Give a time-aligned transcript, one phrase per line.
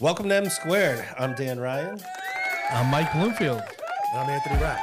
[0.00, 1.04] Welcome to M Squared.
[1.18, 2.00] I'm Dan Ryan.
[2.70, 3.62] I'm Mike Bloomfield.
[4.14, 4.78] I'm Anthony Rapp.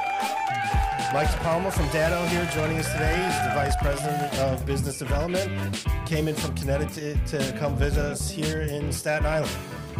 [1.12, 3.16] Mike Palmer from Datto here joining us today.
[3.16, 5.84] He's the Vice President of Business Development.
[6.06, 9.50] Came in from Connecticut to come visit us here in Staten Island.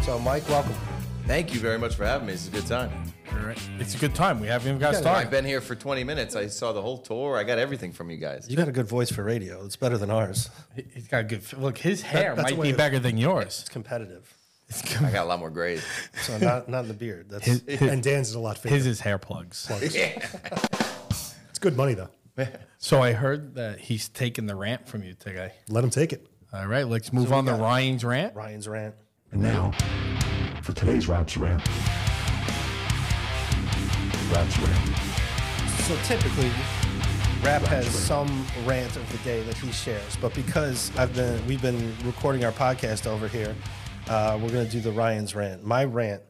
[0.03, 0.73] So, Mike, welcome.
[1.25, 2.33] Thank you very much for having me.
[2.33, 2.91] It's a good time.
[3.79, 4.39] It's a good time.
[4.39, 5.25] We haven't even got started.
[5.25, 6.35] I've been here for 20 minutes.
[6.35, 7.37] I saw the whole tour.
[7.37, 8.47] I got everything from you guys.
[8.49, 9.63] You got a good voice for radio.
[9.65, 10.49] It's better than ours.
[10.75, 11.41] He- He's got a good.
[11.53, 13.59] Look, his hair that's might be better than yours.
[13.61, 14.35] It's competitive.
[15.01, 15.79] I got a lot more gray.
[16.21, 17.29] So, not, not in the beard.
[17.29, 19.67] That's His, And Dan's is a lot his is hair plugs.
[19.91, 20.27] Yeah,
[21.49, 22.09] It's good money though.
[22.77, 25.53] So I heard that he's taking the rant from you today.
[25.67, 26.25] Let him take it.
[26.53, 28.35] All right, let's move on to Ryan's rant.
[28.35, 28.95] Ryan's rant.
[29.31, 29.71] And now,
[30.61, 31.61] for today's Raps Rant.
[34.31, 34.97] Raps Rant.
[35.83, 36.51] So typically,
[37.43, 41.61] Rap has some rant of the day that he shares, but because I've been we've
[41.61, 43.55] been recording our podcast over here,
[44.09, 45.63] uh, we're going to do the Ryan's rant.
[45.63, 46.23] My rant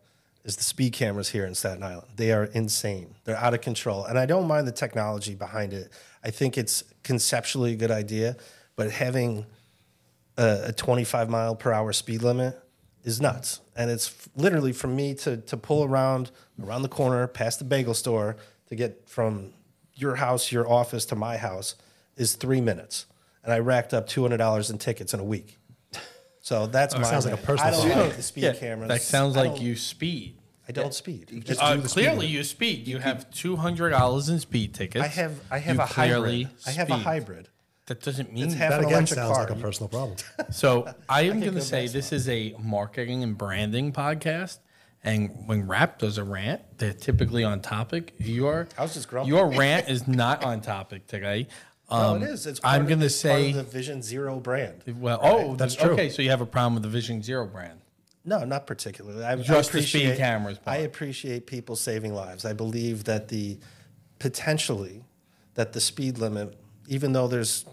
[0.44, 2.08] is the speed cameras here in Staten Island.
[2.17, 3.16] They are insane.
[3.23, 5.89] They're out of control, and I don't mind the technology behind it.
[6.23, 8.35] I think it's conceptually a good idea,
[8.75, 9.45] but having
[10.38, 12.59] a, a 25 mile per hour speed limit
[13.05, 13.61] is nuts.
[13.77, 17.66] And it's f- literally from me to, to pull around around the corner past the
[17.66, 18.35] bagel store
[18.67, 19.53] to get from
[19.95, 21.75] your house, your office to my house
[22.17, 23.05] is three minutes.
[23.44, 25.59] And I racked up $200 in tickets in a week.
[26.42, 27.45] So that's my sounds like a rant.
[27.48, 28.06] personal I don't story.
[28.08, 28.88] like the speed Yeah, cameras.
[28.90, 30.36] that sounds I like don't- you speed.
[30.68, 31.44] I don't speed.
[31.46, 32.30] Just Uh, do the clearly, limit.
[32.30, 32.88] you speed.
[32.88, 35.04] You have two hundred dollars in speed tickets.
[35.04, 36.58] I have I have You a clearly hybrid.
[36.68, 37.04] I have a speed.
[37.04, 37.50] hybrid.
[37.88, 39.46] That doesn't mean It's half That an again electric sounds car.
[39.48, 40.18] like a personal problem.
[40.52, 44.59] So I am going to say back this is a marketing and branding podcast.
[45.03, 48.14] And when Rap does a rant, they're typically on topic.
[48.20, 49.30] Your I was just grumpy.
[49.30, 51.48] your rant is not on topic today.
[51.92, 52.45] No, Um, it is.
[52.45, 54.84] It's I'm going to say the Vision Zero brand.
[55.00, 55.19] well.
[55.22, 55.91] Oh, That's true.
[55.91, 57.80] Okay, so you have a problem with the Vision Zero brand.
[58.25, 59.24] No, not particularly.
[59.25, 60.78] I, Just I the speed appreciate- cameras part.
[60.78, 62.46] I appreciate people saving lives.
[62.46, 63.58] I believe that the
[64.19, 65.03] potentially
[65.56, 66.56] that the speed limit,
[66.88, 67.66] even though there's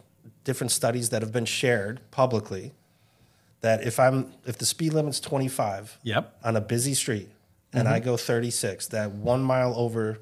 [0.44, 2.72] different studies that have been shared publicly,
[3.60, 6.38] that if I'm if the speed limit's 25 Yep.
[6.44, 7.28] on a busy street
[7.72, 7.94] and Mm-hmm.
[7.94, 10.20] I go 36, that one mile over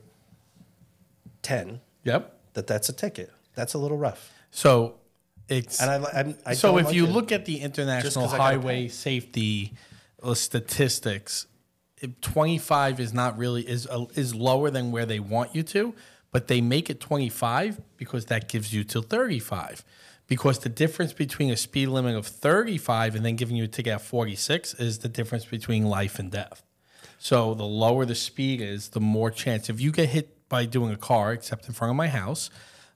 [1.43, 2.35] 10, Yep.
[2.55, 3.31] that that's a ticket.
[3.55, 4.33] That's a little rough.
[4.51, 4.97] So
[5.49, 7.11] it's And I, I, I so if like you it.
[7.11, 9.75] look at the international highway safety
[10.23, 11.47] uh, statistics,
[12.21, 15.95] 25 is not really is uh, is lower than where they want you to,
[16.31, 19.85] but they make it 25 because that gives you till 35.
[20.27, 23.93] Because the difference between a speed limit of 35 and then giving you a ticket
[23.93, 26.63] at 46 is the difference between life and death.
[27.19, 29.69] So the lower the speed is, the more chance.
[29.69, 32.49] If you get hit by doing a car, except in front of my house,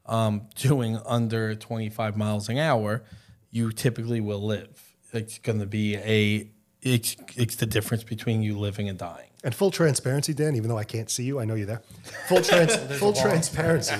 [0.08, 3.02] um, doing under 25 miles an hour,
[3.50, 4.82] you typically will live.
[5.12, 6.50] It's going to be a.
[6.80, 9.30] It's it's the difference between you living and dying.
[9.44, 11.82] And full transparency, Dan, even though I can't see you, I know you're there.
[12.28, 13.94] Full, trans- full transparency.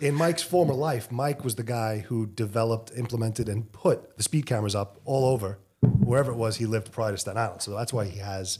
[0.00, 4.46] In Mike's former life, Mike was the guy who developed, implemented, and put the speed
[4.46, 7.60] cameras up all over wherever it was he lived prior to Staten Island.
[7.62, 8.58] So that's why he has,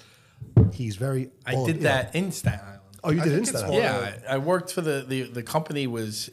[0.72, 1.31] he's very.
[1.47, 2.78] I all- did you know- that in Staten Island.
[3.04, 3.82] Oh, you I did in Staten Island.
[3.82, 6.31] Yeah, I, I worked for the, the the company was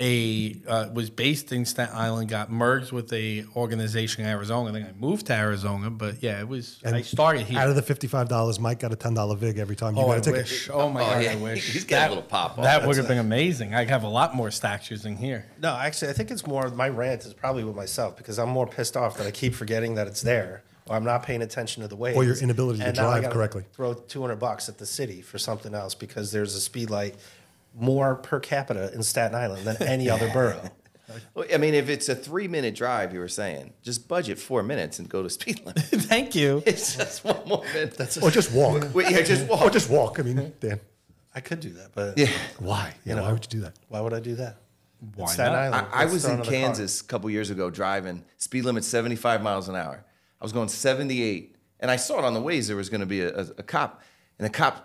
[0.00, 4.72] a uh, was based in Staten Island, got merged with a organization in Arizona.
[4.72, 6.80] Then I moved to Arizona, but yeah, it was.
[6.82, 7.58] And I started here.
[7.58, 10.06] Out of the fifty-five dollars, Mike got a ten dollar vig every time you Oh,
[10.06, 10.40] got I a ticket.
[10.42, 10.70] wish.
[10.72, 11.32] Oh my Oh, god, yeah.
[11.32, 11.70] I wish.
[11.72, 12.64] He's getting a little pop off.
[12.64, 13.74] That would have been amazing.
[13.74, 15.46] I have a lot more statues in here.
[15.60, 18.66] No, actually, I think it's more my rant is probably with myself because I'm more
[18.66, 21.88] pissed off that I keep forgetting that it's there, or I'm not paying attention to
[21.88, 23.64] the way, Or your inability to And now I drive correctly.
[23.74, 27.16] Throw 200 bucks at the city for something else because there's a speed light
[27.74, 30.62] more per capita in Staten Island than any other borough.
[31.52, 34.98] I mean, if it's a three minute drive, you were saying, just budget four minutes
[34.98, 35.78] and go to speed limit.
[35.82, 36.62] Thank you.
[36.66, 37.96] It's just one more minute.
[37.98, 38.94] That's Or just walk.
[38.94, 39.60] Wait, yeah, just walk.
[39.62, 40.18] Or just walk.
[40.18, 40.80] I mean, Dan,
[41.34, 42.28] I could do that, but Yeah.
[42.58, 42.94] why?
[43.04, 43.74] You know, why would you do that?
[43.88, 44.56] why would I do that?
[45.16, 45.62] Why Staten not?
[45.62, 45.86] Island.
[45.92, 46.42] I, I was in.
[46.42, 50.04] Kansas a couple years ago driving, speed limit 75 miles an hour.
[50.40, 53.06] I was going 78, and I saw it on the ways there was going to
[53.06, 54.00] be a, a, a cop,
[54.38, 54.82] and the cop s-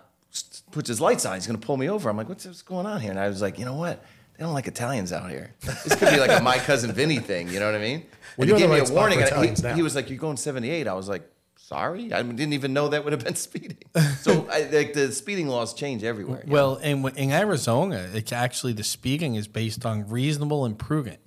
[0.70, 1.34] puts his lights on.
[1.34, 2.08] He's going to pull me over.
[2.08, 3.10] I'm like, what's, what's going on here?
[3.10, 4.04] And I was like, you know what?
[4.36, 5.52] They don't like Italians out here.
[5.62, 7.48] This could be like a my cousin Vinny thing.
[7.48, 8.06] You know what I mean?
[8.36, 9.20] Well, and he gave me right a warning.
[9.20, 10.86] and he, he was like, you're going 78.
[10.86, 13.78] I was like, sorry, I didn't even know that would have been speeding.
[14.20, 16.44] So I, like the speeding laws change everywhere.
[16.46, 16.52] know?
[16.52, 21.18] Well, in, in Arizona, it's actually the speeding is based on reasonable and prudent.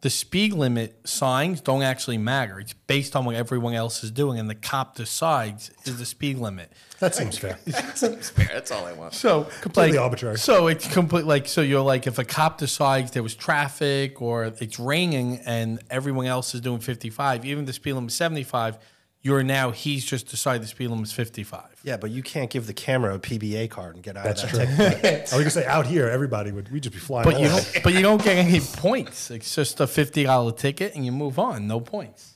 [0.00, 2.60] The speed limit signs don't actually matter.
[2.60, 6.38] It's based on what everyone else is doing, and the cop decides is the speed
[6.38, 6.70] limit.
[7.00, 7.58] That seems fair.
[7.66, 8.48] It's fair.
[8.52, 9.14] That's all I want.
[9.14, 10.38] So Completely like- arbitrary.
[10.38, 14.44] So it's complete like so you're like if a cop decides there was traffic or
[14.44, 18.78] it's raining and everyone else is doing 55, even the speed limit is 75,
[19.20, 21.80] You're now he's just decided the speed limit is 55.
[21.82, 24.50] Yeah, but you can't give the camera a PBA card and get out That's of
[24.50, 24.58] true.
[24.60, 25.02] that.
[25.32, 27.24] I was gonna say out here, everybody would we just be flying.
[27.28, 29.30] But you don't but you don't get any points.
[29.30, 32.34] It's just a $50 ticket and you move on, no points.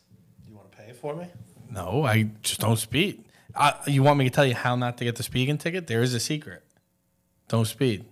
[0.49, 1.27] You want to pay for me?
[1.71, 3.25] No, I just don't speed.
[3.55, 5.87] I, you want me to tell you how not to get the speeding ticket?
[5.87, 6.65] There is a secret.
[7.49, 8.05] Don't speed.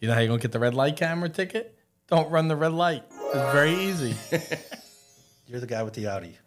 [0.00, 1.76] You know how you're gonna get the red light camera ticket?
[2.06, 3.02] Don't run the red light.
[3.10, 4.14] It's very easy.
[5.46, 6.38] You're the guy with the Audi.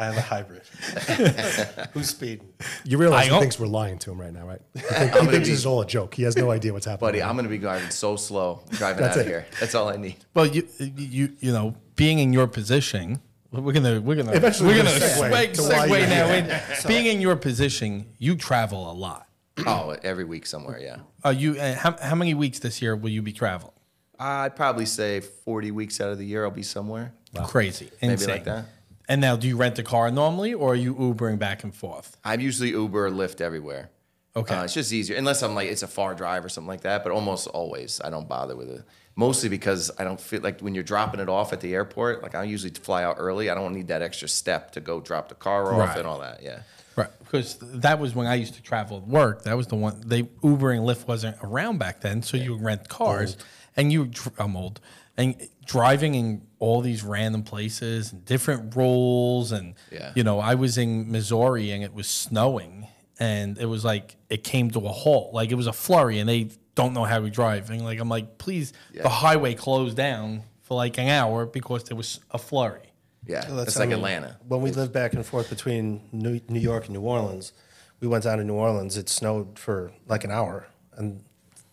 [0.00, 0.62] I have a hybrid.
[1.92, 2.46] Who's speeding?
[2.84, 4.60] You realize I he don't- thinks we're lying to him right now, right?
[4.74, 6.14] He, think- he thinks this is all a joke.
[6.14, 7.08] He has no idea what's happening.
[7.08, 9.30] Buddy, I'm gonna be driving so slow driving That's out of it.
[9.30, 9.46] here.
[9.60, 10.16] That's all I need.
[10.34, 14.84] Well, you you you know, being in your position, we're gonna we're gonna Eventually we're
[14.84, 16.26] we're gonna gonna segue, segue to why segue you're now.
[16.28, 16.62] here.
[16.82, 19.26] In, being in your position, you travel a lot.
[19.66, 20.98] Oh, every week somewhere, yeah.
[21.24, 21.58] Are you?
[21.60, 23.72] Uh, how, how many weeks this year will you be traveling?
[24.20, 27.12] I'd probably say 40 weeks out of the year I'll be somewhere.
[27.46, 28.28] Crazy, Maybe insane.
[28.28, 28.64] like that.
[29.08, 32.16] And now, do you rent a car normally, or are you Ubering back and forth?
[32.24, 33.90] I'm usually Uber or Lyft everywhere.
[34.36, 34.54] Okay.
[34.54, 37.02] Uh, it's just easier, unless I'm like it's a far drive or something like that.
[37.02, 38.82] But almost always, I don't bother with it.
[39.16, 42.22] Mostly because I don't feel like when you're dropping it off at the airport.
[42.22, 43.50] Like I usually fly out early.
[43.50, 45.98] I don't need that extra step to go drop the car off Right.
[45.98, 46.42] and all that.
[46.42, 46.60] Yeah.
[46.94, 49.42] Right, because that was when I used to travel at work.
[49.44, 50.02] That was the one.
[50.04, 53.36] They Uber and Lyft wasn't around back then, so you rent cars,
[53.76, 54.10] and you.
[54.38, 54.80] I'm old,
[55.16, 60.12] and driving in all these random places and different rules, and Yeah.
[60.16, 62.86] you know, I was in Missouri and it was snowing,
[63.18, 66.28] and it was like it came to a halt, like it was a flurry, and
[66.28, 70.42] they don't know how to drive, and like I'm like, please, the highway closed down
[70.62, 72.92] for like an hour because there was a flurry.
[73.26, 73.48] Yeah.
[73.48, 74.36] Well, It's I like mean, Atlanta.
[74.46, 77.52] When we lived back and forth between New, New York and New Orleans,
[78.00, 78.96] we went down to New Orleans.
[78.96, 81.22] It snowed for like an hour, and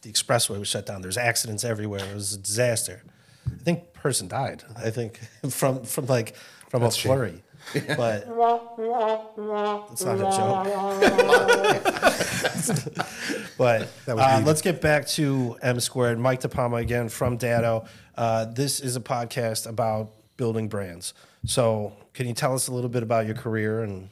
[0.02, 1.02] the expressway was shut down.
[1.02, 2.02] There's accidents everywhere.
[2.04, 3.04] It was a disaster.
[3.48, 4.64] I think person died.
[4.76, 5.20] I think
[5.50, 6.36] from from like
[6.70, 7.42] from a flurry.
[7.74, 8.28] But
[9.92, 10.68] it's not a joke.
[13.58, 16.20] but uh, let's get back to M Squared.
[16.20, 17.86] Mike DePalma again from Datto.
[18.16, 21.14] Uh, this is a podcast about building brands.
[21.46, 24.10] So, can you tell us a little bit about your career and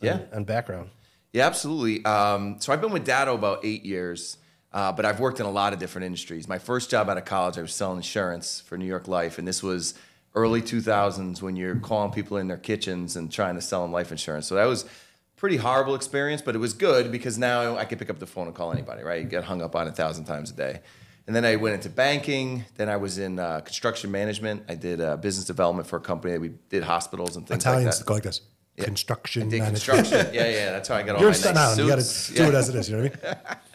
[0.00, 0.14] Yeah.
[0.16, 0.90] and, and background?
[1.32, 2.04] Yeah, absolutely.
[2.04, 4.36] Um, so I've been with Datto about eight years,
[4.74, 6.46] uh, but I've worked in a lot of different industries.
[6.46, 9.48] My first job out of college, I was selling insurance for New York Life, and
[9.48, 9.94] this was
[10.34, 14.10] early 2000s when you're calling people in their kitchens and trying to sell them life
[14.10, 14.46] insurance.
[14.48, 14.84] So that was
[15.36, 18.46] pretty horrible experience, but it was good because now I could pick up the phone
[18.48, 19.02] and call anybody.
[19.04, 20.80] Right, you get hung up on a thousand times a day.
[21.26, 22.64] And then I went into banking.
[22.76, 24.64] Then I was in uh, construction management.
[24.68, 27.86] I did uh, business development for a company that we did hospitals and things Italians
[27.86, 28.04] like that.
[28.06, 28.40] go like this.
[28.76, 29.84] Construction I did management.
[30.06, 30.34] construction.
[30.34, 30.70] yeah, yeah.
[30.72, 31.80] That's how I got all You're my nice Island.
[31.80, 32.48] You got to do Yeah.
[32.48, 32.90] it as it is.
[32.90, 33.36] You know what I mean?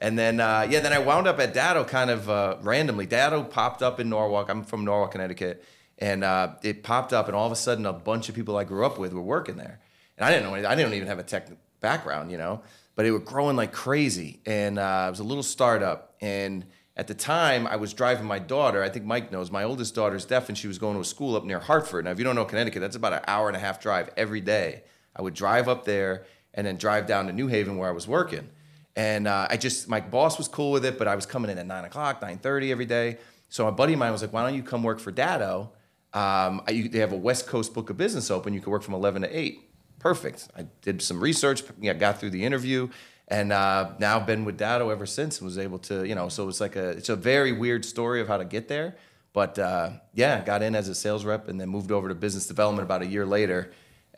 [0.00, 3.04] And then, uh, yeah, then I wound up at Datto kind of uh, randomly.
[3.06, 4.48] Datto popped up in Norwalk.
[4.48, 5.64] I'm from Norwalk, Connecticut.
[5.98, 8.64] And uh, it popped up, and all of a sudden, a bunch of people I
[8.64, 9.80] grew up with were working there.
[10.16, 11.48] And I didn't know, any- I didn't even have a tech
[11.80, 12.62] background, you know,
[12.94, 14.40] but it was growing like crazy.
[14.46, 16.14] And uh, it was a little startup.
[16.22, 16.64] And
[16.96, 18.82] at the time, I was driving my daughter.
[18.82, 19.50] I think Mike knows.
[19.50, 22.06] My oldest daughter's deaf, and she was going to a school up near Hartford.
[22.06, 24.40] Now, if you don't know Connecticut, that's about an hour and a half drive every
[24.40, 24.84] day.
[25.14, 26.24] I would drive up there
[26.54, 28.48] and then drive down to New Haven where I was working.
[28.96, 31.58] And uh, I just, my boss was cool with it, but I was coming in
[31.58, 33.18] at nine o'clock, nine thirty every day.
[33.48, 35.70] So my buddy of mine was like, "Why don't you come work for Datto?
[36.12, 38.52] Um, I, you, they have a West Coast book of business open.
[38.52, 39.60] You can work from eleven to eight.
[40.00, 40.48] Perfect.
[40.56, 42.88] I did some research, yeah, got through the interview,
[43.28, 45.38] and uh, now I've been with Datto ever since.
[45.38, 48.20] And was able to, you know, so it's like a, it's a very weird story
[48.20, 48.96] of how to get there.
[49.32, 52.46] But uh, yeah, got in as a sales rep and then moved over to business
[52.46, 53.70] development about a year later.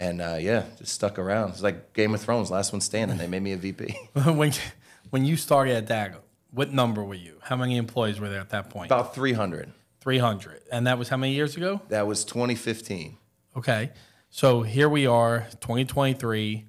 [0.02, 1.50] And uh, yeah, just stuck around.
[1.50, 3.18] It's like Game of Thrones, last one standing.
[3.18, 3.94] They made me a VP.
[4.24, 4.52] when
[5.10, 7.36] when you started at Datto, what number were you?
[7.40, 8.90] How many employees were there at that point?
[8.90, 9.72] About 300.
[10.00, 10.62] 300.
[10.72, 11.80] And that was how many years ago?
[11.88, 13.16] That was 2015.
[13.56, 13.90] Okay.
[14.28, 16.64] So here we are, 2023,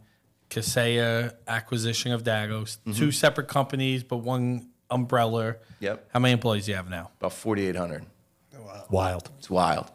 [0.51, 5.55] Kaseya acquisition of Dattos, two separate companies, but one umbrella.
[5.79, 6.09] Yep.
[6.13, 7.09] How many employees do you have now?
[7.19, 8.05] About 4,800.
[8.91, 9.31] Wild.
[9.39, 9.91] It's wild.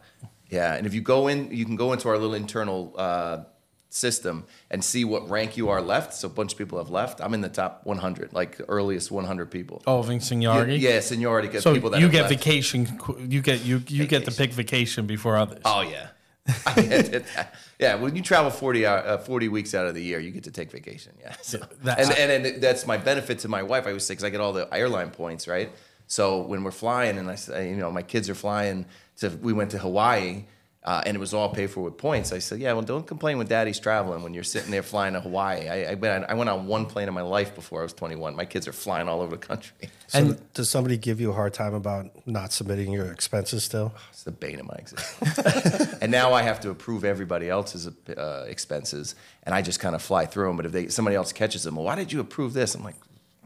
[0.49, 3.43] Yeah, and if you go in, you can go into our little internal uh,
[3.89, 6.13] system and see what rank you are left.
[6.13, 7.21] So a bunch of people have left.
[7.21, 9.81] I'm in the top 100, like the earliest 100 people.
[9.87, 10.77] Oh, in seniority?
[10.77, 11.47] Yeah, seniority.
[11.49, 12.33] 'cause So people that you get left.
[12.33, 12.99] vacation.
[13.27, 15.61] You get you you get to pick vacation before others.
[15.65, 16.07] Oh yeah.
[16.65, 17.53] I get that.
[17.77, 20.45] yeah, when you travel 40, hour, uh, 40 weeks out of the year, you get
[20.45, 21.13] to take vacation.
[21.21, 21.35] Yeah.
[21.43, 23.83] So, that's- and, and, and that's my benefit to my wife.
[23.85, 25.69] I always say, because I get all the airline points, right?
[26.09, 28.85] So when we're flying and I say, you know, my kids are flying
[29.19, 30.43] to, we went to Hawaii.
[30.81, 32.31] Uh, and it was all paid for with points.
[32.31, 35.19] I said, "Yeah, well, don't complain when Daddy's traveling when you're sitting there flying to
[35.19, 37.91] Hawaii." I, I, went- I went on one plane in my life before I was
[37.91, 38.33] 21.
[38.33, 39.75] My kids are flying all over the country.
[40.07, 43.93] So And- does somebody give you a hard time about not submitting your expenses still?
[44.11, 45.93] It's the bane of my existence.
[46.01, 50.01] and now I have to approve everybody else's uh, expenses, and I just kind of
[50.01, 50.55] fly through them.
[50.55, 52.73] But if they somebody else catches them, well, why did you approve this?
[52.73, 52.95] I'm like,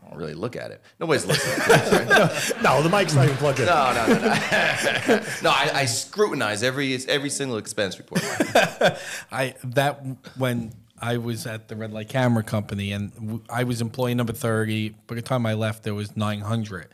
[0.05, 0.81] I don't really look at it.
[0.99, 2.61] Nobody's looking at this, right?
[2.63, 3.65] No, the mic's not even plugged in.
[3.65, 4.19] No, no, no, no.
[5.43, 8.21] no, I, I scrutinize every every single expense report.
[9.31, 10.01] I that
[10.37, 14.33] when I was at the red light camera company and w- I was employee number
[14.33, 14.89] thirty.
[15.07, 16.89] By the time I left, there was nine hundred.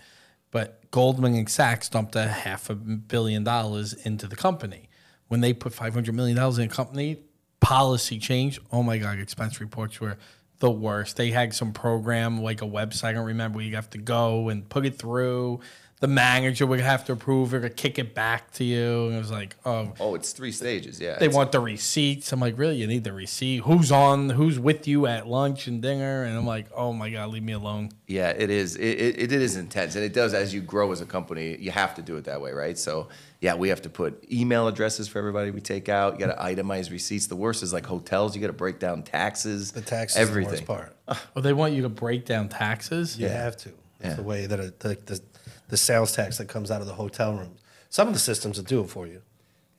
[0.51, 4.89] But Goldman and Sachs dumped a half a billion dollars into the company.
[5.27, 7.17] When they put five hundred million dollars in a company,
[7.59, 8.59] policy change.
[8.71, 10.17] Oh my god, expense reports were
[10.59, 11.17] the worst.
[11.17, 13.05] They had some program like a website.
[13.05, 13.61] I don't remember.
[13.61, 15.61] You have to go and put it through.
[16.01, 19.07] The manager would have to approve it or kick it back to you.
[19.07, 20.97] And it was like, oh, Oh, it's three stages.
[21.01, 22.31] Yeah, they want the receipts.
[22.31, 22.77] I'm like, really?
[22.77, 23.63] You need the receipt?
[23.63, 24.29] Who's on?
[24.29, 26.23] Who's with you at lunch and dinner?
[26.23, 27.89] And I'm like, oh my god, leave me alone.
[28.07, 28.77] Yeah, it is.
[28.77, 31.57] It, it, it is intense, and it does as you grow as a company.
[31.59, 32.77] You have to do it that way, right?
[32.77, 33.09] So,
[33.41, 36.13] yeah, we have to put email addresses for everybody we take out.
[36.17, 37.27] You got to itemize receipts.
[37.27, 38.35] The worst is like hotels.
[38.35, 39.73] You got to break down taxes.
[39.73, 40.65] The tax is everything.
[40.65, 41.25] the worst part.
[41.35, 43.19] Oh, they want you to break down taxes.
[43.19, 43.69] You have to.
[43.99, 44.13] It's Yeah.
[44.13, 45.21] the way that it, the, the
[45.69, 47.59] the sales tax that comes out of the hotel rooms.
[47.89, 49.21] Some of the systems will do it for you.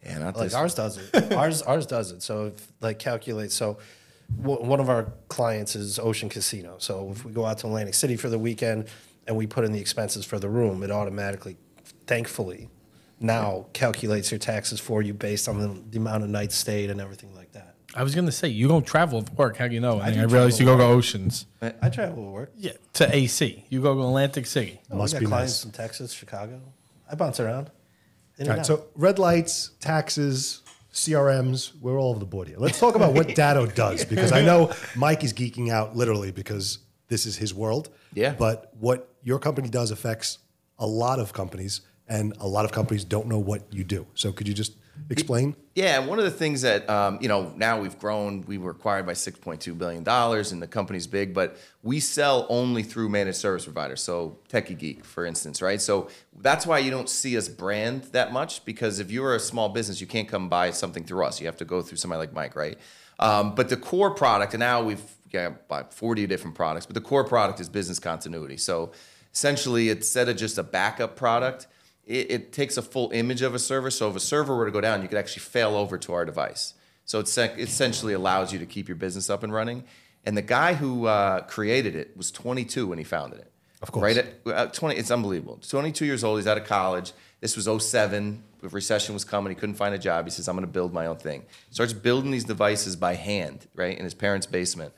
[0.05, 0.55] Yeah, not Like this.
[0.55, 1.33] ours does it.
[1.37, 2.23] ours ours does it.
[2.23, 3.53] So if like calculate.
[3.53, 3.79] So
[4.43, 6.77] w- one of our clients is Ocean Casino.
[6.79, 8.87] So if we go out to Atlantic City for the weekend
[9.27, 11.57] and we put in the expenses for the room, it automatically,
[12.07, 12.71] thankfully,
[13.21, 17.01] now calculates your taxes for you based on the, the amount of nights stayed and
[17.01, 17.70] everything like that.
[17.95, 19.57] I was gonna say you don't travel for work.
[19.57, 20.01] How do you know?
[20.01, 21.47] I, do I realized you go to Oceans.
[21.61, 22.53] I travel to work.
[22.57, 23.65] Yeah, to AC.
[23.69, 24.81] You go to Atlantic City.
[24.91, 25.65] Oh, Must we be clients nice.
[25.65, 26.61] in Texas, Chicago.
[27.11, 27.71] I bounce around.
[28.39, 28.67] In All and right, out.
[28.67, 32.57] so red lights, taxes, CRMs, we're all over the board here.
[32.59, 36.79] Let's talk about what Datto does because I know Mike is geeking out literally because
[37.09, 37.91] this is his world.
[38.15, 38.35] Yeah.
[38.39, 40.39] But what your company does affects
[40.79, 44.07] a lot of companies, and a lot of companies don't know what you do.
[44.15, 44.77] So could you just
[45.09, 45.57] explain?
[45.75, 49.07] Yeah, one of the things that um, you know now we've grown, we were acquired
[49.07, 53.09] by six point two billion dollars, and the company's big, but we sell only through
[53.09, 54.03] managed service providers.
[54.03, 55.81] So Techie Geek, for instance, right?
[55.81, 56.09] So
[56.41, 60.01] that's why you don't see us brand that much because if you're a small business,
[60.01, 61.41] you can't come buy something through us.
[61.41, 62.79] You have to go through somebody like Mike, right?
[63.19, 65.03] Um, but the core product, and now we've
[65.33, 68.57] got about 40 different products, but the core product is business continuity.
[68.57, 68.93] So
[69.33, 71.67] essentially, instead of just a backup product,
[72.11, 73.91] it, it takes a full image of a server.
[73.91, 76.25] So if a server were to go down, you could actually fail over to our
[76.25, 76.75] device.
[77.05, 79.85] So it sec- essentially allows you to keep your business up and running.
[80.25, 83.53] And the guy who uh, created it was 22 when he founded it.
[83.81, 84.03] Of course.
[84.03, 85.61] Right at uh, 20, it's unbelievable.
[85.67, 86.39] 22 years old.
[86.39, 87.13] He's out of college.
[87.41, 88.43] This was 07.
[88.61, 89.53] The recession was coming.
[89.53, 90.27] He couldn't find a job.
[90.27, 93.67] He says, "I'm going to build my own thing." Starts building these devices by hand,
[93.75, 94.93] right, in his parents' basement.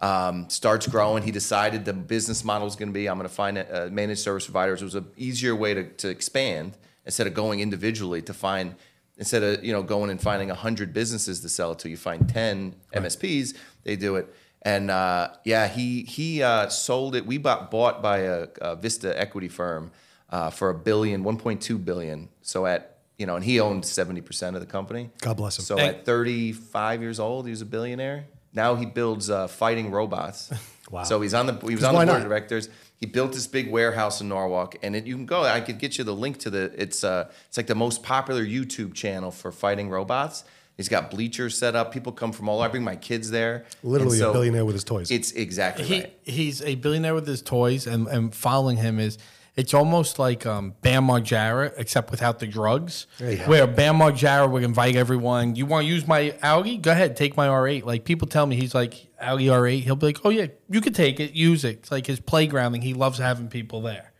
[0.00, 1.24] Um, starts growing.
[1.24, 4.20] He decided the business model was going to be I'm going to find a, managed
[4.20, 4.80] service providers.
[4.80, 8.76] It was an easier way to, to expand instead of going individually to find
[9.16, 11.88] instead of you know going and finding hundred businesses to sell to.
[11.88, 13.56] You find ten MSPs.
[13.82, 14.32] They do it.
[14.62, 17.26] And uh, yeah, he he uh, sold it.
[17.26, 19.90] We bought bought by a, a Vista equity firm
[20.30, 22.28] uh, for a billion, 1.2 billion.
[22.42, 25.10] So at you know, and he owned seventy percent of the company.
[25.20, 25.64] God bless him.
[25.64, 28.26] So Thank- at 35 years old, he was a billionaire.
[28.52, 30.50] Now he builds uh, fighting robots.
[30.90, 31.02] Wow.
[31.02, 32.70] So he's on the he was on the why board of directors.
[32.96, 35.42] He built this big warehouse in Norwalk, and it, you can go.
[35.42, 36.72] I could get you the link to the.
[36.80, 40.44] It's uh, it's like the most popular YouTube channel for fighting robots.
[40.78, 41.92] He's got bleachers set up.
[41.92, 42.62] People come from all.
[42.62, 43.66] I bring my kids there.
[43.82, 45.10] Literally And a so billionaire with his toys.
[45.10, 46.18] It's exactly He right.
[46.22, 49.18] he's a billionaire with his toys, and and following him is
[49.58, 53.08] it's almost like um, Bam Margera, except without the drugs.
[53.18, 53.44] There you go.
[53.46, 55.56] Where Bam Margera would invite everyone.
[55.56, 56.76] You want to use my Audi?
[56.76, 57.84] Go ahead, take my R8.
[57.84, 59.82] Like people tell me, he's like Audi R8.
[59.82, 61.78] He'll be like, oh yeah, you could take it, use it.
[61.78, 62.84] It's like his playgrounding.
[62.84, 64.12] He loves having people there.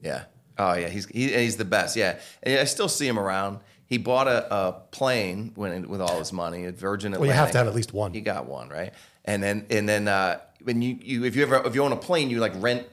[0.00, 0.26] Yeah.
[0.58, 1.96] Oh yeah, he's he, he's the best.
[1.96, 3.58] Yeah, and I still see him around.
[3.86, 7.20] He bought a, a plane when with all his money, a Virgin Atlantic.
[7.20, 8.12] Well, you have to have at least one.
[8.12, 8.94] He got one, right?
[9.24, 11.96] And then and then uh, when you, you if you ever if you own a
[11.96, 12.86] plane, you like rent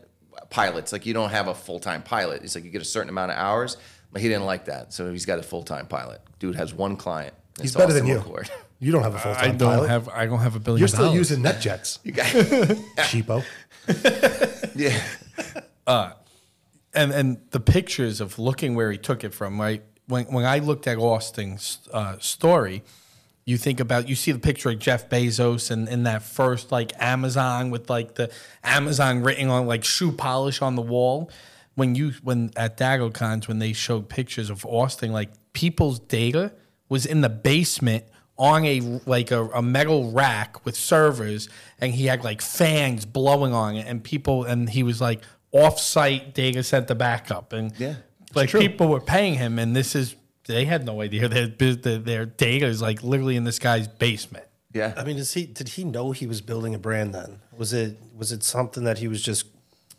[0.51, 0.91] pilots.
[0.93, 2.43] Like you don't have a full time pilot.
[2.43, 3.77] It's like you get a certain amount of hours.
[4.13, 6.21] But he didn't like that, so he's got a full time pilot.
[6.37, 7.33] Dude has one client.
[7.61, 8.19] He's better than you.
[8.19, 8.49] McCord.
[8.83, 9.43] You don't have a full time.
[9.43, 9.89] I time don't pilot.
[9.89, 10.79] have I don't have a billion.
[10.79, 11.29] You're still dollars.
[11.29, 12.25] using NetJets, You got,
[13.05, 13.43] cheapo.
[14.75, 16.13] yeah.
[16.93, 19.83] and and the pictures of looking where he took it from, right?
[20.07, 22.83] When when I looked at Austin's uh, story,
[23.45, 26.91] you think about you see the picture of Jeff Bezos and in that first like
[26.99, 28.31] Amazon with like the
[28.63, 31.29] Amazon written on like shoe polish on the wall.
[31.75, 36.53] When you when at DattoCons when they showed pictures of Austin, like people's data
[36.89, 38.03] was in the basement
[38.37, 41.47] on a like a, a metal rack with servers,
[41.79, 45.21] and he had like fans blowing on it, and people, and he was like
[45.51, 47.95] off-site data center backup, and Yeah,
[48.35, 50.15] like people were paying him, and this is
[50.51, 53.87] they had no idea their bus- their, their data is like literally in this guy's
[53.87, 54.45] basement.
[54.73, 54.93] Yeah.
[54.95, 55.45] I mean, is he?
[55.45, 57.13] Did he know he was building a brand?
[57.13, 59.45] Then was it was it something that he was just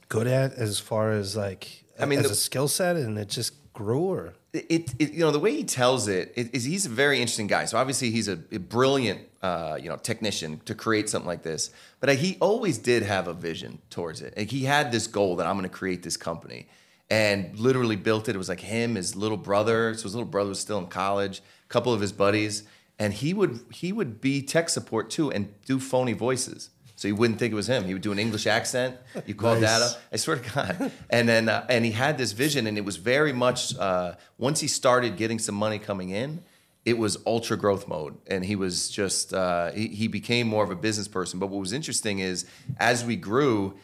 [0.08, 3.28] good at as far as like I mean, as the- a skill set, and it
[3.28, 4.00] just grew?
[4.00, 7.18] Or it, it you know the way he tells it, it is he's a very
[7.20, 7.64] interesting guy.
[7.66, 11.70] So obviously he's a, a brilliant uh, you know technician to create something like this.
[12.00, 14.34] But uh, he always did have a vision towards it.
[14.36, 16.66] Like he had this goal that I'm going to create this company,
[17.12, 18.34] and literally built it.
[18.34, 19.92] It was like him, his little brother.
[19.94, 21.42] So his little brother was still in college.
[21.64, 22.64] A couple of his buddies,
[22.98, 26.70] and he would he would be tech support too and do phony voices.
[26.96, 27.84] So you wouldn't think it was him.
[27.84, 28.96] He would do an English accent.
[29.26, 29.62] You call Nice.
[29.62, 29.98] data.
[30.12, 30.92] I swear to God.
[31.10, 34.60] And then uh, and he had this vision, and it was very much uh, once
[34.60, 36.42] he started getting some money coming in,
[36.86, 40.70] it was ultra growth mode, and he was just uh, he, he became more of
[40.70, 41.38] a business person.
[41.38, 42.46] But what was interesting is
[42.78, 43.74] as we grew.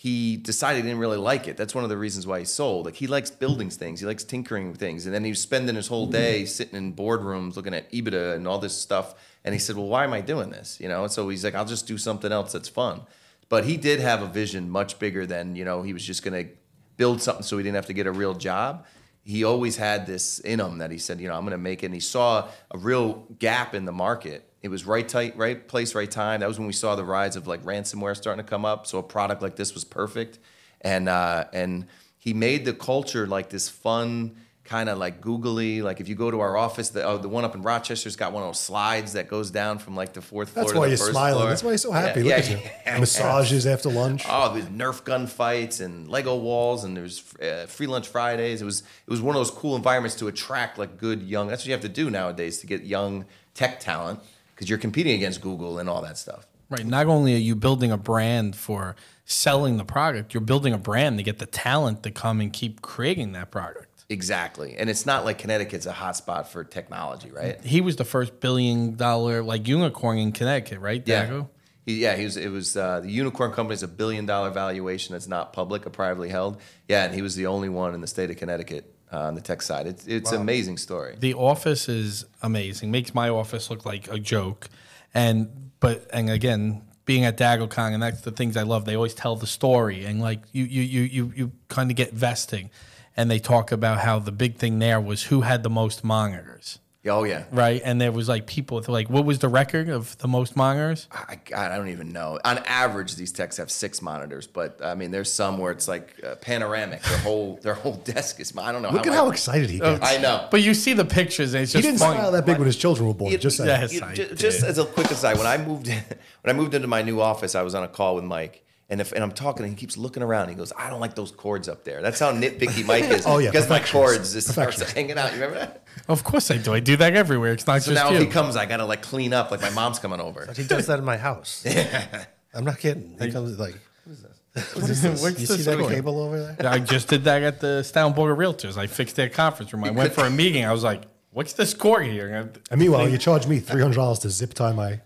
[0.00, 1.56] He decided he didn't really like it.
[1.56, 2.86] That's one of the reasons why he sold.
[2.86, 5.74] Like he likes building things, he likes tinkering with things, and then he was spending
[5.74, 9.16] his whole day sitting in boardrooms looking at EBITDA and all this stuff.
[9.44, 11.02] And he said, "Well, why am I doing this?" You know.
[11.02, 13.00] And so he's like, "I'll just do something else that's fun."
[13.48, 15.82] But he did have a vision much bigger than you know.
[15.82, 16.52] He was just going to
[16.96, 18.86] build something so he didn't have to get a real job.
[19.24, 21.82] He always had this in him that he said, you know, I'm going to make
[21.82, 21.86] it.
[21.86, 24.47] And he saw a real gap in the market.
[24.62, 26.40] It was right tight, right place, right time.
[26.40, 28.86] That was when we saw the rise of like ransomware starting to come up.
[28.86, 30.38] So a product like this was perfect,
[30.80, 31.86] and uh, and
[32.18, 34.36] he made the culture like this fun
[34.68, 35.80] kind of like googly.
[35.80, 38.32] Like if you go to our office, the, oh, the one up in Rochester's got
[38.32, 40.64] one of those slides that goes down from like the fourth floor.
[40.64, 41.38] That's to why the you're first smiling.
[41.38, 41.48] floor.
[41.48, 42.20] That's why you're so happy.
[42.20, 42.70] Yeah, Look yeah, at you.
[42.86, 42.98] yeah.
[42.98, 44.24] Massages after lunch.
[44.28, 48.60] Oh, there's Nerf gun fights and Lego walls, and there's uh, free lunch Fridays.
[48.60, 51.48] It was it was one of those cool environments to attract like good young.
[51.48, 53.24] That's what you have to do nowadays to get young
[53.54, 54.20] tech talent
[54.58, 56.48] because you're competing against Google and all that stuff.
[56.68, 56.84] Right.
[56.84, 61.16] Not only are you building a brand for selling the product, you're building a brand
[61.18, 63.86] to get the talent to come and keep creating that product.
[64.10, 67.62] Exactly, and it's not like Connecticut's a hotspot for technology, right?
[67.62, 71.02] He was the first billion dollar like unicorn in Connecticut, right?
[71.06, 71.22] Yeah.
[71.22, 71.50] Datto?
[71.84, 72.36] He, yeah, he was.
[72.38, 75.90] It was uh, the unicorn company is a billion dollar valuation that's not public or
[75.90, 76.58] privately held.
[76.88, 79.40] Yeah, and he was the only one in the state of Connecticut uh, on the
[79.40, 79.86] tech side.
[79.86, 81.16] It's it's an amazing story.
[81.18, 82.90] The office is amazing.
[82.90, 84.68] Makes my office look like a joke.
[85.14, 88.84] And but and again, being at DattoCon and that's the things I love.
[88.84, 92.12] They always tell the story and like you you you you you kind of get
[92.12, 92.70] vesting.
[93.16, 96.78] And they talk about how the big thing there was who had the most monitors.
[97.06, 97.80] Oh yeah, Right.
[97.84, 101.06] And there was like people like what was the record of the most monitors?
[101.12, 102.40] I, God, I don't even know.
[102.44, 106.16] On average, these techs have six monitors, but I mean, there's some where it's like
[106.24, 107.00] uh, panoramic.
[107.02, 108.52] Their whole their whole desk is.
[108.58, 108.90] I don't know.
[108.90, 110.04] Look how at how excited he gets.
[110.04, 110.48] I know.
[110.50, 112.16] But you see the pictures and it's he didn't funny.
[112.18, 113.30] smile that big when his children were born.
[113.30, 113.68] You- just saying.
[113.68, 116.02] Yes, you- I just as a quick aside, when I moved in,
[116.42, 118.64] when I moved into my new office, I was on a call with Mike.
[118.90, 120.48] And if and I'm talking, and he keeps looking around.
[120.48, 123.26] He goes, "I don't like those cords up there." That's how nitpicky Mike is.
[123.26, 123.92] Oh, yeah, because my perfectionist.
[123.92, 125.32] cords just starts hanging out.
[125.34, 125.82] You remember that?
[126.08, 126.72] Of course I do.
[126.72, 127.52] I do that everywhere.
[127.52, 128.16] It's not So just now you.
[128.16, 130.50] if he comes, I gotta like clean up, like my mom's coming over.
[130.56, 131.62] he does that in my house.
[131.66, 132.24] yeah.
[132.54, 133.14] I'm not kidding.
[133.20, 133.74] He comes like,
[134.04, 135.88] What's you this You see that for?
[135.90, 136.70] cable over there?
[136.72, 138.78] I just did that at the Stown Board of Realtors.
[138.78, 139.84] I fixed their conference room.
[139.84, 140.64] I went for a meeting.
[140.64, 142.34] I was like, "What's this cord here?"
[142.70, 145.00] And meanwhile, you charge me three hundred dollars to zip tie my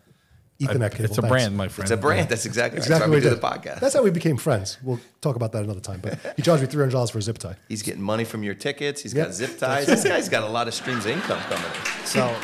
[0.66, 1.04] Ethernet cable.
[1.04, 1.28] It's a Thanks.
[1.28, 1.84] brand, my friend.
[1.84, 2.28] It's a brand.
[2.28, 2.86] That's exactly, right.
[2.86, 3.40] Exactly That's why what we do did.
[3.40, 3.80] the podcast.
[3.80, 4.78] That's how we became friends.
[4.82, 6.00] We'll talk about that another time.
[6.02, 7.56] But he charged me three hundred dollars for a zip tie.
[7.68, 9.02] He's getting money from your tickets.
[9.02, 9.26] He's Yep.
[9.26, 9.86] got zip ties.
[9.86, 12.06] This guy's got a lot of streams of income coming in.
[12.06, 12.34] So,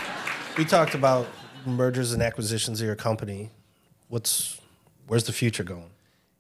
[0.57, 1.27] we talked about
[1.67, 3.51] mergers and acquisitions of your company.
[4.09, 4.61] What's
[5.07, 5.91] where's the future going?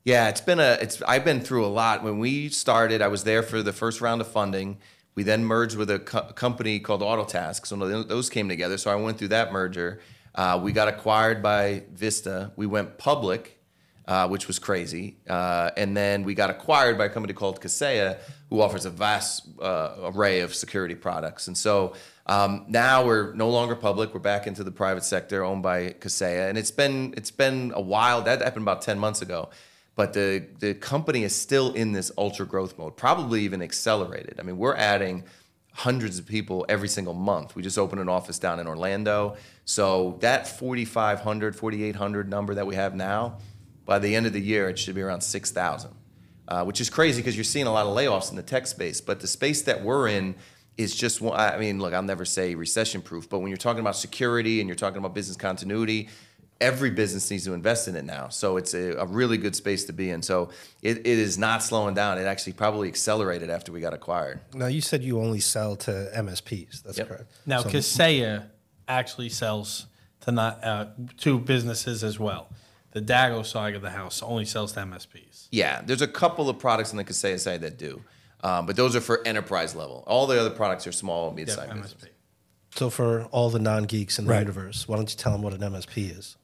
[0.04, 0.78] Yeah, it's been a.
[0.80, 2.02] It's I've been through a lot.
[2.02, 4.78] When we started, I was there for the first round of funding.
[5.14, 7.66] We then merged with a co- company called Autotask.
[7.66, 8.78] So those came together.
[8.78, 10.00] So I went through that merger.
[10.38, 12.52] Uh, we got acquired by Vista.
[12.54, 13.60] We went public,
[14.06, 15.16] uh, which was crazy.
[15.28, 19.48] Uh, and then we got acquired by a company called Kaseya, who offers a vast
[19.60, 21.48] uh, array of security products.
[21.48, 21.94] And so
[22.26, 24.14] um, now we're no longer public.
[24.14, 26.48] We're back into the private sector, owned by Kaseya.
[26.48, 28.22] And it's been it's been a while.
[28.22, 29.50] That happened about ten months ago
[29.96, 34.38] but the the company is still in this ultra growth mode, probably even accelerated.
[34.38, 35.24] I mean, we're adding
[35.78, 37.54] hundreds of people every single month.
[37.54, 39.36] We just opened an office down in Orlando.
[39.64, 43.38] So that 4,500, 4,800 number that we have now,
[43.86, 45.92] by the end of the year, it should be around 6,000,
[46.48, 49.00] uh, which is crazy because you're seeing a lot of layoffs in the tech space.
[49.00, 50.34] But the space that we're in
[50.76, 53.94] is just, I mean, look, I'll never say recession proof, but when you're talking about
[53.94, 56.08] security and you're talking about business continuity,
[56.60, 58.28] every business needs to invest in it now.
[58.28, 60.22] So it's a, a really good space to be in.
[60.22, 60.50] So
[60.82, 62.18] it, it is not slowing down.
[62.18, 64.40] It actually probably accelerated after we got acquired.
[64.54, 66.82] Now you said you only sell to MSPs.
[66.82, 67.08] That's Yep.
[67.08, 67.30] correct.
[67.46, 68.46] Now, So- Kaseya
[68.88, 69.86] actually sells
[70.22, 70.86] to not uh,
[71.18, 72.48] to businesses as well.
[72.92, 75.46] The Datto side of the house only sells to MSPs.
[75.52, 78.02] Yeah, there's a couple of products in the Kaseya side that do,
[78.42, 80.02] um, but those are for enterprise level.
[80.06, 81.68] All the other products are small, Yeah, mid-sized.
[81.70, 81.94] business.
[81.94, 82.08] MSP.
[82.76, 84.40] So for all the non-geeks in the Right.
[84.40, 86.36] universe, why don't you tell them what an MSP is?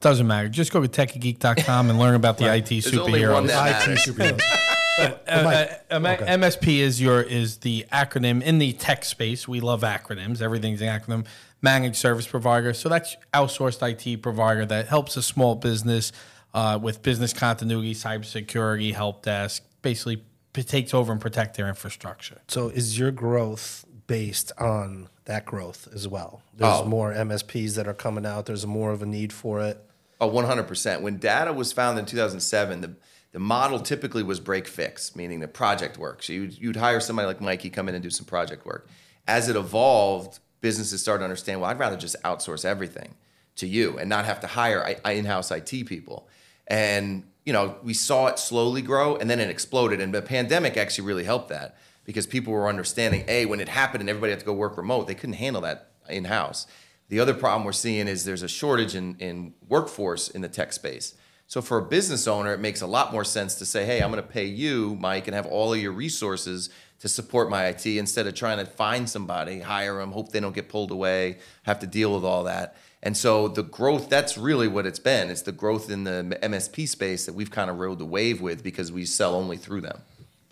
[0.00, 0.48] Doesn't matter.
[0.48, 3.48] Just go to techiegeek.com and learn about the IT There's only one superheroes.
[3.48, 4.04] that IT matters.
[4.06, 4.40] superheroes.
[4.98, 6.24] Uh, uh, M- Okay.
[6.24, 9.46] MSP is your is the acronym in the tech space.
[9.46, 10.40] We love acronyms.
[10.40, 11.26] Everything's an acronym.
[11.60, 12.72] Managed service provider.
[12.72, 16.12] So that's outsourced IT provider that helps a small business
[16.54, 19.62] uh, with business continuity, cybersecurity, help desk.
[19.82, 20.22] Basically,
[20.54, 22.40] p- takes over and protect their infrastructure.
[22.48, 26.42] So is your growth based on that growth as well?
[26.56, 26.84] There's Oh.
[26.84, 28.46] more MSPs that are coming out.
[28.46, 29.82] There's more of a need for it.
[30.20, 31.02] Oh, 100%.
[31.02, 32.92] When Datto was founded in 2007, the,
[33.32, 36.22] the model typically was break fix, meaning the project work.
[36.22, 38.88] So you'd, you'd hire somebody like Mikey, come in and do some project work.
[39.28, 43.14] As it evolved, businesses started to understand, well, I'd rather just outsource everything
[43.56, 46.28] to you and not have to hire in-house IT people.
[46.66, 50.00] And, you know, we saw it slowly grow and then it exploded.
[50.00, 54.00] And the pandemic actually really helped that because people were understanding, A, when it happened
[54.00, 56.66] and everybody had to go work remote, they couldn't handle that in-house.
[57.08, 60.72] The other problem we're seeing is there's a shortage in, in workforce in the tech
[60.72, 61.14] space.
[61.48, 64.10] So for a business owner, it makes a lot more sense to say, hey, I'm
[64.10, 67.86] going to pay you, Mike, and have all of your resources to support my IT
[67.86, 71.78] instead of trying to find somebody, hire them, hope they don't get pulled away, have
[71.80, 72.76] to deal with all that.
[73.02, 75.30] And so the growth, that's really what it's been.
[75.30, 78.64] It's the growth in the MSP space that we've kind of rode the wave with
[78.64, 80.00] because we sell only through them.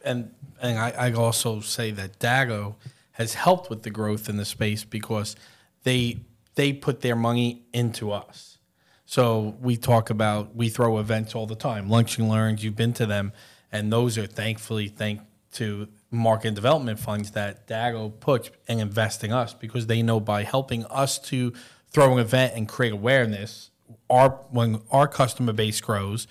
[0.04, 2.76] And and I, I also say that Datto
[3.12, 5.36] has helped with the growth in the space because
[5.82, 6.20] they
[6.54, 8.58] they put their money into us.
[9.06, 12.64] So we talk about we throw events all the time, lunch and learns.
[12.64, 13.32] You've been to them,
[13.70, 15.20] and those are thankfully thank
[15.54, 20.42] to market and development funds that Datto puts and investing us because they know by
[20.42, 21.52] helping us to
[21.90, 23.70] throw an event and create awareness,
[24.10, 26.26] our when our customer base grows,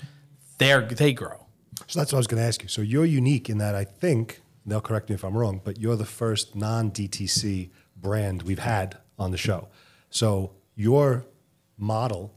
[0.57, 1.42] they they grow.
[1.87, 2.69] So that's what I was going to ask you.
[2.69, 5.95] So you're unique in that I think, they'll correct me if I'm wrong, but you're
[5.95, 9.67] the first non DTC brand we've had on the show.
[10.09, 11.25] So your
[11.77, 12.33] model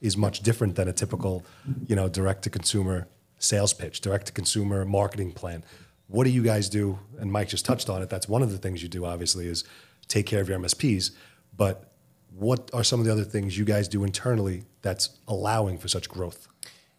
[0.00, 1.44] is much different than a typical,
[1.86, 5.64] you know, direct to consumer sales pitch, direct to consumer marketing plan.
[6.08, 6.98] What do you guys do?
[7.18, 8.10] And Mike just touched on it.
[8.10, 9.64] That's one of the things you do, obviously, is
[10.06, 11.12] take care of your MSPs.
[11.56, 11.90] But
[12.36, 16.08] what are some of the other things you guys do internally that's allowing for such
[16.08, 16.48] growth?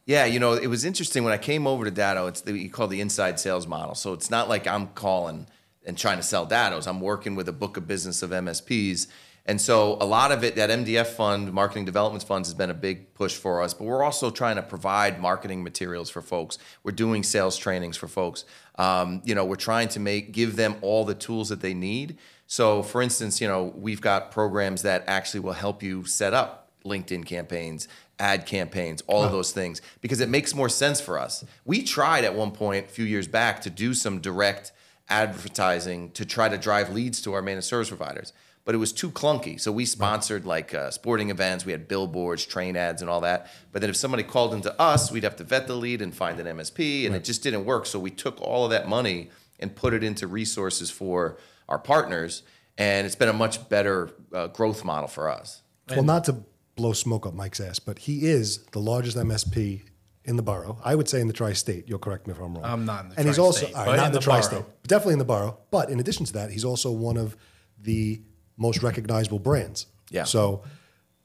[0.05, 2.27] Yeah, you know, it was interesting when I came over to Datto.
[2.27, 3.95] It's the, you call the inside sales model.
[3.95, 5.47] So it's not like I'm calling
[5.83, 6.87] and trying to sell Dattos.
[6.87, 9.07] I'm working with a book of business of MSPs,
[9.47, 12.75] and so a lot of it, that MDF fund, marketing development funds, has been a
[12.75, 13.75] big push for us.
[13.75, 16.57] But we're also trying to provide marketing materials for folks.
[16.83, 18.45] We're doing sales trainings for folks.
[18.79, 22.17] Um, you know, we're trying to make give them all the tools that they need.
[22.47, 26.71] So, for instance, you know, we've got programs that actually will help you set up
[26.83, 27.87] LinkedIn campaigns,
[28.19, 31.43] ad campaigns, all of those things, because it makes more sense for us.
[31.65, 34.71] We tried at one point a few years back to do some direct
[35.10, 39.12] advertising to try to drive leads to our managed service providers, but it was too
[39.12, 39.60] clunky.
[39.60, 43.51] So we sponsored like uh, sporting events, we had billboards, train ads, and all that.
[43.71, 46.39] But then if somebody called into us, we'd have to vet the lead and find
[46.39, 47.86] an MSP, and it just didn't work.
[47.86, 51.38] So we took all of that money and put it into resources for
[51.69, 52.43] our partners,
[52.78, 55.62] and it's been a much better uh, growth model for us.
[55.89, 56.43] Well, not to
[56.75, 59.81] blow smoke up Mike's ass, but he is the largest MSP
[60.25, 60.79] in the borough.
[60.83, 61.88] I would say in the tri-state.
[61.88, 62.65] You'll correct me if I'm wrong.
[62.65, 65.13] I'm not in the and he's also uh, right, not in the, tri-state, but definitely
[65.13, 65.57] in the borough.
[65.71, 67.38] But in addition to that, he's also one of
[67.79, 68.21] the
[68.57, 69.88] most recognizable brands.
[70.09, 70.23] Yeah.
[70.23, 70.63] So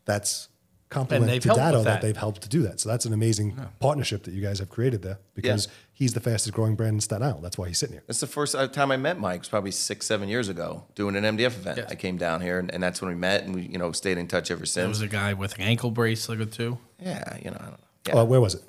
[0.04, 0.48] that's
[0.90, 1.84] compliment they've to helped Datto that.
[1.84, 2.02] that.
[2.02, 2.80] they've helped to do that.
[2.80, 6.52] So that's an amazing partnership that you guys have created there because he's the fastest
[6.54, 7.44] growing brand in Staten Island.
[7.44, 8.02] That's why he's sitting here.
[8.06, 9.36] That's the first uh, time I met Mike.
[9.36, 11.78] It was probably six, seven years ago, doing an MDF event.
[11.78, 11.90] Yes.
[11.90, 14.18] I came down here, and, and that's when we met, and we, you know, stayed
[14.18, 14.74] in touch ever since.
[14.74, 16.78] There was a guy with an ankle bracelet or two.
[17.00, 17.76] yeah, you know, I don't know.
[18.08, 18.14] Yeah.
[18.16, 18.62] Oh, where was it?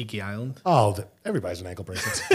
[0.00, 0.58] Tiki Island.
[0.64, 2.22] Oh, the, everybody's an ankle bracelets.
[2.30, 2.32] I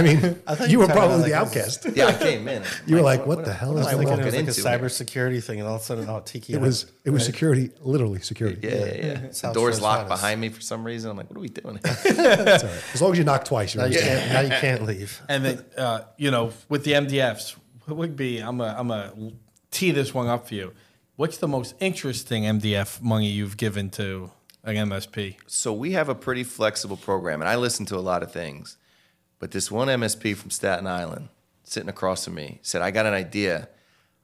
[0.00, 1.86] mean, thought you you were were probably about the like outcast.
[1.94, 2.62] yeah, I came in.
[2.86, 4.20] You were Mike, like, what the hell what is am I going I on?
[4.20, 4.54] it was like a into?
[4.54, 4.64] here?
[4.78, 6.54] cybersecurity thing, and all of a sudden, oh, Tiki.
[6.54, 8.66] It was it was security, literally security.
[8.66, 9.26] Yeah, yeah, yeah.
[9.26, 10.22] The South door's locked Finest.
[10.22, 11.10] behind me for some reason.
[11.10, 11.78] I'm like, what are we doing?
[11.82, 12.06] That's
[12.64, 12.82] all right.
[12.94, 15.20] As long as you knock twice, you're Now you, can't, now you can't leave.
[15.28, 18.38] And then, uh, you know, with the MDFs, what would be?
[18.38, 19.12] I'm a, I'm a
[19.70, 20.72] tee this one up for you.
[21.16, 24.30] What's the most interesting MDF money you've given to
[24.76, 25.36] an MSP?
[25.46, 28.76] so we have a pretty flexible program, and I listen to a lot of things.
[29.38, 31.28] But this one MSP from Staten Island,
[31.62, 33.68] sitting across from me, said, "I got an idea.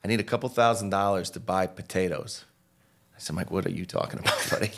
[0.04, 2.44] I need a couple thousand dollars to buy potatoes."
[3.16, 4.72] I said, "Mike, what are you talking about, buddy?"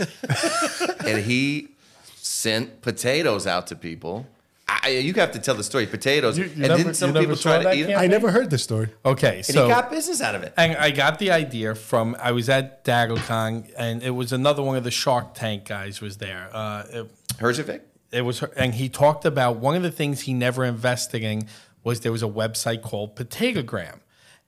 [1.11, 1.69] and he
[2.17, 4.27] sent potatoes out to people
[4.69, 5.87] I, you have to tell the story.
[5.87, 7.99] Potatoes, You- you and never- didn't some people try to eat them?
[7.99, 8.89] I never heard this story.
[9.05, 10.53] Okay, And so he got business out of it.
[10.57, 14.77] And I got the idea from I was at DattoCon and it was another one
[14.77, 16.49] of the Shark Tank guys was there.
[16.53, 17.81] Uh, it, Herjavec?
[18.11, 21.47] it was and he talked about one of the things he never invested in
[21.85, 24.01] was there was a website called Potatogram.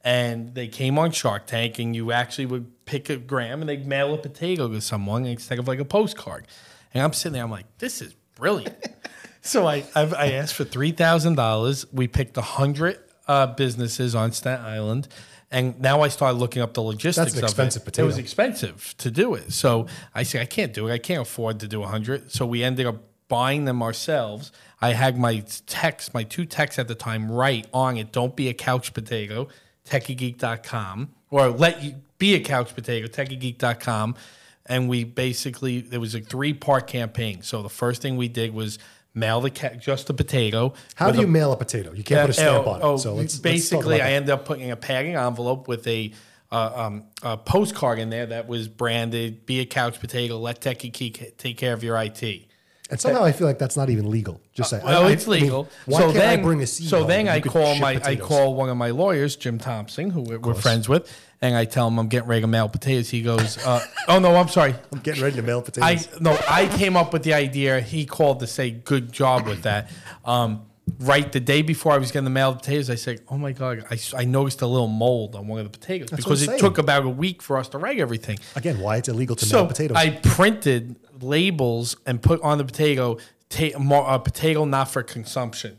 [0.02, 3.86] And they came on Shark Tank and you actually would pick a gram and they'd
[3.86, 6.46] mail a potato to someone instead of like a postcard.
[6.94, 8.74] And I'm sitting there, I'm like, this is brilliant.
[9.42, 11.86] so I I've, I asked for three thousand dollars.
[11.92, 15.08] We picked a hundred uh, businesses on Staten Island.
[15.50, 17.84] And now I started looking up the logistics of expensive it.
[17.86, 18.04] potato.
[18.04, 19.50] It was expensive to do it.
[19.52, 20.92] So I said, I can't do it.
[20.92, 22.30] I can't afford to do a 100.
[22.30, 22.96] So we ended up
[23.28, 24.52] buying them ourselves.
[24.80, 28.12] I had my text, my two texts at the time, right on it.
[28.12, 29.48] Don't be a couch potato,
[29.86, 34.16] techiegeek.com, or let you be a couch potato, techiegeek.com.
[34.66, 37.40] And we basically, there was a three part campaign.
[37.40, 38.78] So the first thing we did was
[39.14, 40.74] mail the ca- just the potato.
[40.94, 41.92] How do you a- mail a potato?
[41.92, 42.84] You can't put a stamp oh, on it.
[42.84, 46.12] oh, so let's, basically, let's I ended up putting a padding envelope with a,
[46.50, 50.38] uh, um, a postcard in there that was branded "Be a couch potato.
[50.38, 52.48] Let Techie Geek take care of your IT."
[52.90, 54.40] and somehow I feel like that's not even legal.
[54.54, 55.68] Just say, Well, I- I- it's I mean, legal.
[55.86, 58.54] why so can't then, I bring a seed so then I call my I call
[58.54, 61.98] one of my lawyers, Jim Thompson, who we're, we're friends with, and I tell him
[61.98, 63.08] I'm getting ready to mail potatoes.
[63.10, 66.08] He goes, uh, "Oh no, I'm sorry." I'm getting ready to mail potatoes.
[66.16, 67.80] I no, I came up with the idea.
[67.80, 69.90] He called to say good job with that.
[70.24, 70.62] Um,
[71.00, 73.84] right the day before I was getting the mailed potatoes, I said, "Oh my god,
[73.90, 76.58] I, I noticed a little mold on one of the potatoes what because it saying.
[76.60, 79.58] took about a week for us to reg everything." Again, why it's illegal to So
[79.58, 79.96] mail potatoes?
[79.96, 85.78] I printed labels and put on the potato, ta- mo- a potato not for consumption.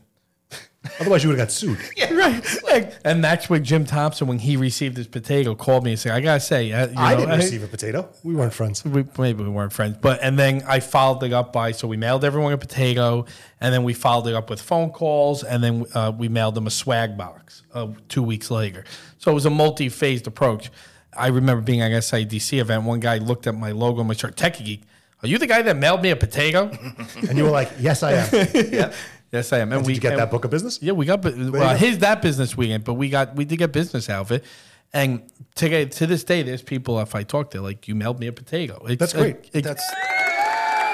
[0.99, 1.77] Otherwise, you would have got sued.
[2.19, 5.99] Right, and, and that's what Jim Thompson, when he received his potato, called me and
[5.99, 8.09] said, "I gotta say, uh, you I know, didn't receive a potato.
[8.23, 8.83] We weren't friends.
[8.83, 11.97] we, maybe we weren't friends, but and then I followed it up by so we
[11.97, 13.25] mailed everyone a potato,
[13.61, 16.67] and then we followed it up with phone calls, and then uh, we mailed them
[16.67, 18.83] a swag box uh, two weeks later.
[19.17, 20.71] So it was a multi-phased approach.
[21.15, 22.83] I remember being at an SIDC event.
[22.83, 24.83] One guy looked at my logo on my shirt, Techie Geek.
[25.21, 26.71] Are you the guy that mailed me a potato?
[27.27, 28.91] And you were like, yes, I am.
[29.31, 29.71] yes, I am.
[29.71, 30.79] And Did we you get and- that book of business?
[30.81, 33.71] Yeah, we got well, his that business we weekend, but we got we did get
[33.71, 34.43] business out of it.
[34.91, 35.21] And
[35.55, 38.25] to get, to this day, there's people if I talk to like you mailed me
[38.25, 38.83] a potato.
[38.87, 39.35] It's, That's great.
[39.35, 39.83] it- it- That's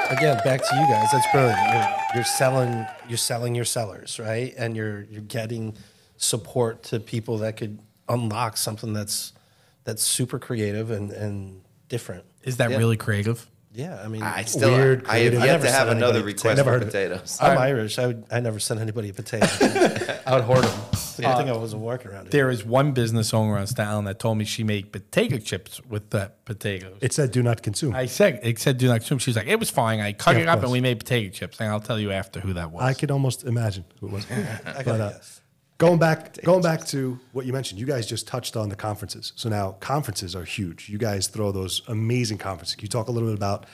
[0.10, 1.08] again back to you guys.
[1.12, 1.60] That's brilliant.
[1.74, 2.86] You're, you're selling.
[3.08, 4.54] You're selling your sellers, right?
[4.58, 5.76] And you're you're getting
[6.18, 9.34] support to people that could unlock something that's
[9.84, 12.24] that's super creative and and different.
[12.44, 13.50] is that really creative?
[13.76, 15.42] Yeah, I mean, I still, Weird, I have creative.
[15.42, 16.92] I never to have sent another anybody request Never for heard of it.
[16.92, 17.38] potatoes.
[17.42, 18.00] I'm Irish.
[18.00, 18.26] I would.
[18.32, 19.46] I never sent anybody a potato.
[20.26, 20.80] I would hoard them.
[21.18, 22.32] The good thing I wasn't working around here.
[22.32, 25.82] There is one business owner on Staten Island that told me she made potato chips
[25.86, 26.98] with that potatoes.
[27.02, 27.96] It said do not consume.
[27.96, 29.20] I said it said do not consume.
[29.20, 30.00] She's like, it was fine.
[30.00, 31.60] I cut Yeah, it up and we made potato chips.
[31.60, 32.82] And I'll tell you after who that was.
[32.84, 34.26] I could almost imagine who it was.
[34.32, 35.35] I but, gotta uh, guess.
[35.78, 39.34] Going back, going back to what you mentioned, you guys just touched on the conferences.
[39.36, 40.88] So now conferences are huge.
[40.88, 42.76] You guys throw those amazing conferences.
[42.76, 43.66] Can you talk a little bit about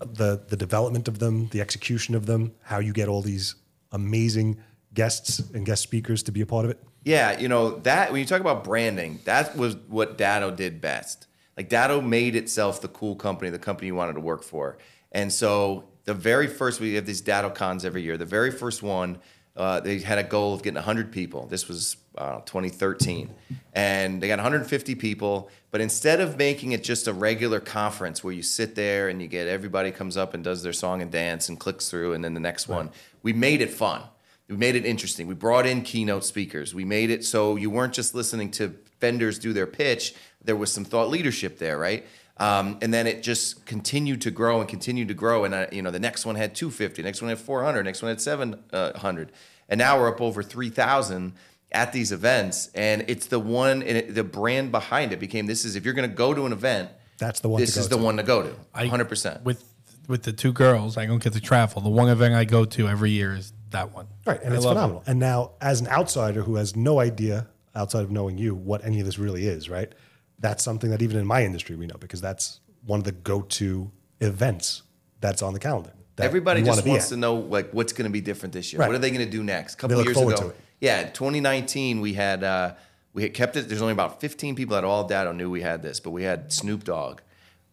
[0.00, 3.54] the the development of them, the execution of them, how you get all these
[3.92, 4.58] amazing
[4.92, 6.82] guests and guest speakers to be a part of it?
[7.04, 11.28] Yeah, you know that when you talk about branding, that was what Datto did best.
[11.56, 14.78] Like Datto made itself the cool company, the company you wanted to work for.
[15.12, 18.16] And so the very first we have these Datto cons every year.
[18.16, 19.18] The very first one,
[19.56, 21.46] uh, they had a goal of getting 100 people.
[21.46, 23.30] This was uh, 2013,
[23.72, 25.50] and they got 150 people.
[25.70, 29.28] But instead of making it just a regular conference where you sit there and you
[29.28, 32.34] get everybody comes up and does their song and dance and clicks through, and then
[32.34, 32.90] the next one,
[33.22, 34.02] we made it fun.
[34.48, 35.26] We made it interesting.
[35.26, 36.74] We brought in keynote speakers.
[36.74, 40.14] We made it so you weren't just listening to vendors do their pitch.
[40.44, 42.06] There was some thought leadership there, right?
[42.38, 45.44] Um, and then it just continued to grow and continued to grow.
[45.44, 48.10] And uh, you know, the next one had 250, next one had 400, next one
[48.10, 49.32] had 700,
[49.68, 51.32] and now we're up over 3,000
[51.72, 52.70] at these events.
[52.74, 55.94] And it's the one, and it, the brand behind it became this is if you're
[55.94, 58.02] going to go to an event, That's the one to This go is the to.
[58.02, 59.04] one to go to, 100.
[59.08, 59.64] percent with
[60.06, 61.82] with the two girls, I don't get to travel.
[61.82, 64.06] The one event I go to every year is that one.
[64.24, 64.80] Right, and I it's love it.
[64.80, 65.02] phenomenal.
[65.06, 69.00] And now, as an outsider who has no idea outside of knowing you what any
[69.00, 69.92] of this really is, right?
[70.38, 73.90] That's something that even in my industry we know because that's one of the go-to
[74.20, 74.82] events
[75.20, 75.92] that's on the calendar.
[76.18, 77.10] Everybody just wants at.
[77.10, 78.80] to know like what's going to be different this year.
[78.80, 78.86] Right.
[78.86, 79.74] What are they going to do next?
[79.74, 82.74] A couple years ago, yeah, 2019 we had uh,
[83.12, 83.68] we had kept it.
[83.68, 86.52] There's only about 15 people at all data knew we had this, but we had
[86.52, 87.20] Snoop Dogg,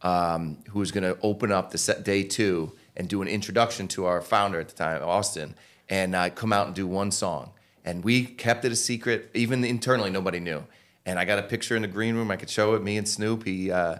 [0.02, 3.88] um, who was going to open up the set day two and do an introduction
[3.90, 5.56] to our founder at the time, Austin,
[5.90, 7.52] and uh, come out and do one song.
[7.86, 10.64] And we kept it a secret, even internally, nobody knew.
[11.06, 12.32] And I got a picture in the green room.
[12.32, 12.84] I could show it.
[12.84, 13.44] Me and Snoop.
[13.46, 13.98] He uh,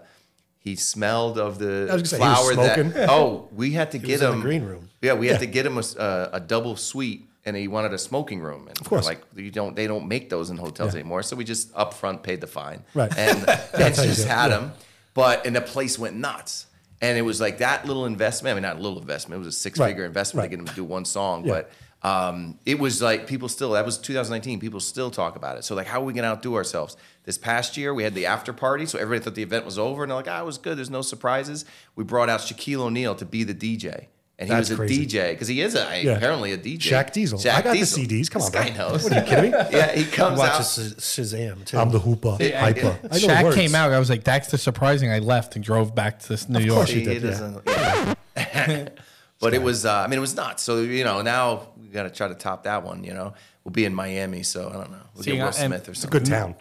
[0.58, 3.10] he smelled of the I was gonna say, he was flower that.
[3.10, 4.88] Oh, we had to get him the green room.
[5.02, 7.92] Yeah, we had to get him a, s- a- a double suite and he wanted
[7.92, 8.68] a smoking room.
[8.68, 9.04] And of course.
[9.04, 11.22] like you don't, they don't make those in hotels anymore.
[11.22, 13.14] So we just upfront paid the fine, Right.
[13.18, 13.40] And,
[13.78, 14.56] you just had yeah.
[14.56, 14.72] them.
[15.12, 16.64] But and the place went nuts.
[17.02, 18.52] And it was like that little investment.
[18.52, 19.36] I mean, not a little investment.
[19.36, 20.50] It was a six-figure Right, investment right.
[20.50, 21.44] to get him to do one song.
[21.44, 21.52] Yeah.
[21.52, 21.70] But
[22.04, 23.72] um, it was like people still.
[23.72, 24.60] That was 2019.
[24.60, 25.64] People still talk about it.
[25.64, 26.96] So like, how are we gonna outdo ourselves?
[27.24, 30.02] This past year, we had the after party, so everybody thought the event was over,
[30.04, 30.76] and they're like, "Ah, it was good.
[30.76, 31.64] There's no surprises."
[31.96, 34.08] We brought out Shaquille O'Neal to be the DJ.
[34.36, 35.06] And he That's was a crazy.
[35.06, 36.16] DJ because he is a, Yeah.
[36.16, 36.90] apparently a DJ.
[36.90, 37.38] Shaq Diesel.
[37.38, 38.02] Shaq I got Diesel.
[38.02, 38.28] the CDs.
[38.30, 38.88] Come this on, guy bro.
[38.88, 39.04] knows.
[39.04, 39.56] What are you kidding me?
[39.70, 40.62] Yeah, he comes Watch out.
[40.62, 41.78] Sh- Shazam too.
[41.78, 42.80] I'm the hooper, Yeah, hyper.
[42.80, 43.08] yeah.
[43.12, 43.92] I Shaq came out.
[43.92, 46.70] I was like, "That's the surprising." I left and drove back to this New York.
[46.70, 48.14] Of course you He did, yeah.
[49.44, 49.58] doesn't- yeah.
[49.60, 50.62] but it was, uh, I mean, it was nuts.
[50.62, 53.04] So you know, now we got to try to top that one.
[53.04, 54.98] You know, we'll be in Miami, so I don't know.
[55.14, 56.20] We'll See, get Will I- and Smith or It's a something.
[56.22, 56.54] good town.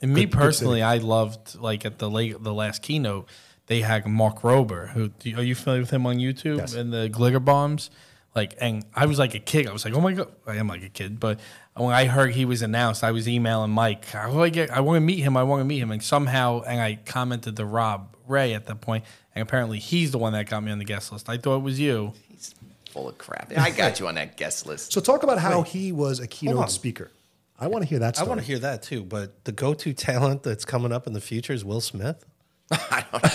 [0.00, 0.82] And me Good- good personally, city.
[0.82, 3.28] I loved like at the late, the last keynote,
[3.66, 4.90] they had Mark Rober.
[4.90, 6.74] Who do you- are you familiar with him on YouTube Yes.
[6.74, 7.90] and the Glitter Bombs?
[8.34, 9.68] Like, and I was like a kid.
[9.68, 11.20] I was like, oh my god, I am like a kid.
[11.20, 11.38] But
[11.76, 14.06] when I heard he was announced, I was emailing Mike.
[14.06, 14.70] How do I get?
[14.70, 15.36] I want to meet him.
[15.36, 15.92] I want to meet him.
[15.92, 20.18] And somehow, and I commented to Rob Ray at that point, and apparently he's the
[20.18, 21.28] one that got me on the guest list.
[21.28, 22.12] I thought it was you.
[22.28, 22.54] He's
[22.90, 23.52] full of crap.
[23.56, 24.92] I got you on that guest list.
[24.92, 26.68] So talk about how he was a keynote on.
[26.68, 27.10] speaker.
[27.58, 29.04] I want to hear that I want to hear that too.
[29.04, 32.24] But the go-to talent that's coming up in the future is Will Smith.
[32.70, 33.28] I don't know.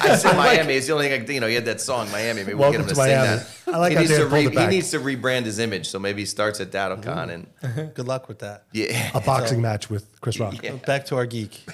[0.00, 1.28] I said Miami is the only thing.
[1.28, 2.42] I, you know, he had that song Miami.
[2.42, 3.42] Maybe we'll get him Welcome to, to sing Miami.
[3.66, 3.74] that.
[3.74, 5.88] I like he needs to pulled it he needs to rebrand his image.
[5.88, 7.78] So maybe he starts at DattoCon mm-hmm.
[7.80, 8.64] and Good luck with that.
[8.72, 9.10] yeah.
[9.14, 10.62] a boxing match with Chris Rock.
[10.62, 10.72] Yeah.
[10.72, 11.66] Back to our geek.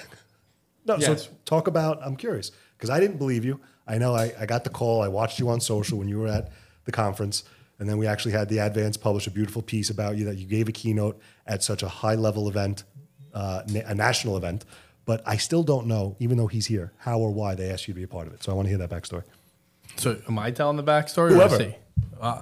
[0.85, 1.23] No, Yes.
[1.25, 1.99] so talk about.
[2.03, 3.59] I'm curious because I didn't believe you.
[3.87, 5.01] I know I, I got the call.
[5.01, 6.51] I watched you on social when you were at
[6.85, 7.43] the conference,
[7.79, 10.45] and then we actually had the Advance publish a beautiful piece about you that you
[10.45, 12.83] gave a keynote at such a high level event,
[13.33, 14.65] uh, na- a national event.
[15.05, 17.93] But I still don't know, even though he's here, how or why they asked you
[17.93, 18.43] to be a part of it.
[18.43, 19.23] So I want to hear that backstory.
[19.97, 21.31] So, am I telling the backstory?
[21.31, 21.55] Whoever.
[21.55, 21.75] Or?
[22.21, 22.41] Uh,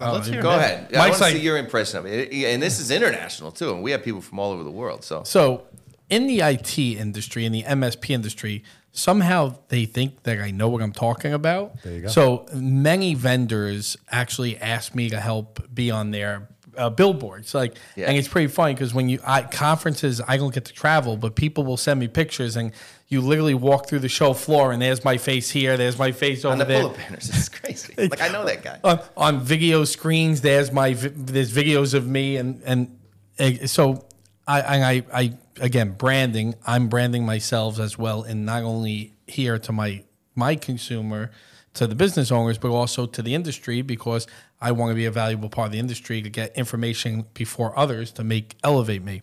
[0.00, 0.56] uh, let's hear Go Yeah.
[0.56, 0.78] ahead.
[0.94, 2.32] I Mike's want to like- see your impression of it.
[2.32, 5.04] And this is international too, and we have people from all over the world.
[5.04, 5.64] So So,
[6.10, 10.82] in the IT industry, in the MSP industry, somehow they think that I know what
[10.82, 11.82] I'm talking about.
[11.82, 12.08] There you go.
[12.08, 17.54] So, many vendors actually ask me to help be on their uh, billboards.
[17.54, 18.06] Like, Yeah.
[18.08, 21.34] and it's pretty funny because when you I, conferences, I don't get to travel, but
[21.34, 22.72] people will send me pictures, and
[23.08, 26.44] you literally walk through the show floor, and there's my face here, there's my face
[26.44, 26.80] over on the there.
[26.82, 27.94] pull-up banners, it's crazy.
[27.98, 28.78] Like I know that guy.
[28.84, 30.40] on, on video screens.
[30.40, 34.04] There's my there's videos of me and and so
[34.48, 36.54] I I I again branding.
[36.66, 41.30] I'm branding myself as well, and not only here to my my consumer,
[41.74, 44.26] to the business owners, but also to the industry because
[44.60, 48.10] I want to be a valuable part of the industry to get information before others
[48.12, 49.22] to make elevate me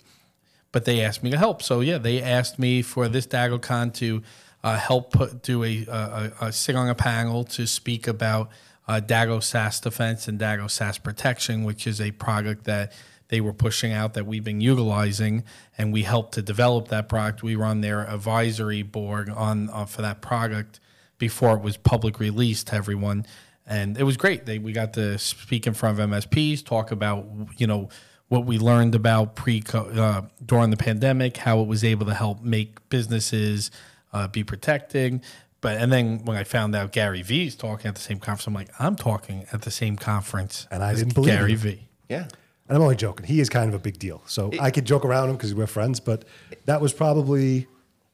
[0.75, 1.63] but they asked me to help.
[1.63, 4.21] So yeah, they asked me for this DattoCon to
[4.61, 8.49] uh, help put, do a, a, a sit on a panel to speak about
[8.85, 12.91] uh, Datto SaaS Defense and Datto SaaS Protection, which is a product that
[13.29, 15.43] they were pushing out that we've been utilizing,
[15.77, 17.43] and we helped to develop that product.
[17.43, 20.79] We were on their advisory board on uh, for that product
[21.17, 23.25] before it was public released to everyone,
[23.65, 24.45] and it was great.
[24.45, 27.25] They we got to speak in front of MSPs, talk about
[27.57, 27.89] you know
[28.27, 32.41] what we learned about pre uh, during the pandemic, how it was able to help
[32.41, 33.71] make businesses
[34.13, 35.21] uh, be protected.
[35.61, 38.53] But and then when I found out Gary Vee's talking at the same conference, I'm
[38.53, 41.57] like, I'm talking at the same conference, And I as didn't believe Gary you.
[41.57, 41.88] Vee.
[42.07, 42.27] Yeah.
[42.67, 43.25] And I'm only joking.
[43.25, 44.21] He is kind of a big deal.
[44.25, 46.25] So I could joke around him because we're friends, but
[46.65, 47.67] that was probably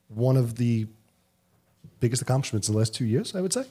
[0.09, 0.87] one of the
[1.99, 3.63] biggest accomplishments in the last two years, I would say,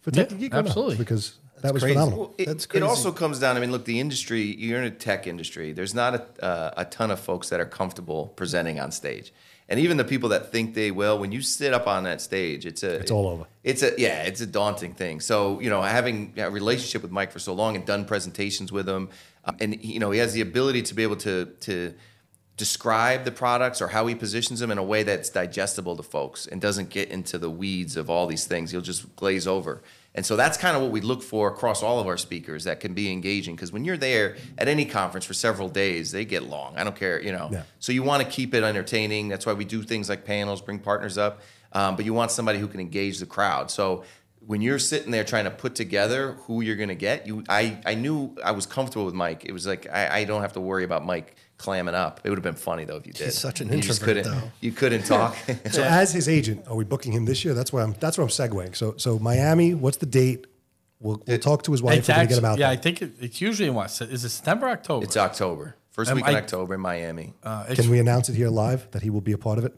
[0.00, 0.52] for Tech Yeah, Geek.
[0.54, 0.68] or no?
[0.68, 0.96] absolutely.
[0.96, 1.94] Because that was crazy.
[1.94, 2.18] phenomenal.
[2.20, 3.56] Well, it, That's it also comes down.
[3.56, 4.42] I mean, look, the industry.
[4.42, 5.72] You're in a tech industry.
[5.72, 9.32] There's not a, uh, a ton of folks that are comfortable presenting on stage,
[9.68, 11.18] and even the people that think they will.
[11.18, 13.44] When you sit up on that stage, it's a It's all over.
[13.62, 15.20] It's a yeah, it's a daunting thing.
[15.20, 18.86] So you know, having a relationship with Mike for so long and done presentations with
[18.88, 19.08] him,
[19.46, 21.94] um, and you know, he has the ability to be able to to
[22.56, 26.46] describe the products or how he positions them in a way that's digestible to folks
[26.46, 28.70] and doesn't get into the weeds of all these things.
[28.70, 29.82] He'll just glaze over.
[30.14, 32.78] And so that's kind of what we look for across all of our speakers that
[32.78, 36.44] can be engaging because when you're there at any conference for several days, they get
[36.44, 36.76] long.
[36.76, 37.48] I don't care, you know.
[37.50, 37.62] Yeah.
[37.80, 39.28] So you want to keep it entertaining.
[39.28, 41.42] That's why we do things like panels, bring partners up.
[41.72, 43.72] Um, but you want somebody who can engage the crowd.
[43.72, 44.04] So
[44.46, 47.78] when you're sitting there trying to put together who you're going to get, you, I,
[47.86, 49.44] I knew I was comfortable with Mike.
[49.44, 52.20] It was like I, I don't have to worry about Mike clamming up.
[52.24, 53.24] It would have been funny though if you did.
[53.24, 54.50] He's such an You just introvert, couldn't- though.
[54.60, 55.36] You couldn't talk.
[55.70, 57.54] So as his agent, are we booking him this year?
[57.54, 57.94] That's where I'm.
[58.00, 58.74] That's where I'm segueing.
[58.76, 59.72] So so Miami.
[59.74, 60.46] What's the date?
[61.00, 61.98] We'll, we'll talk to his wife.
[61.98, 62.78] It's We're get him out yeah, there.
[62.78, 63.86] I think it, it's usually in what?
[64.00, 65.04] Is it September, or October?
[65.04, 67.34] it's October, first Um, week in October in Miami.
[67.42, 69.76] Uh, Can we announce it here live that he will be a part of it?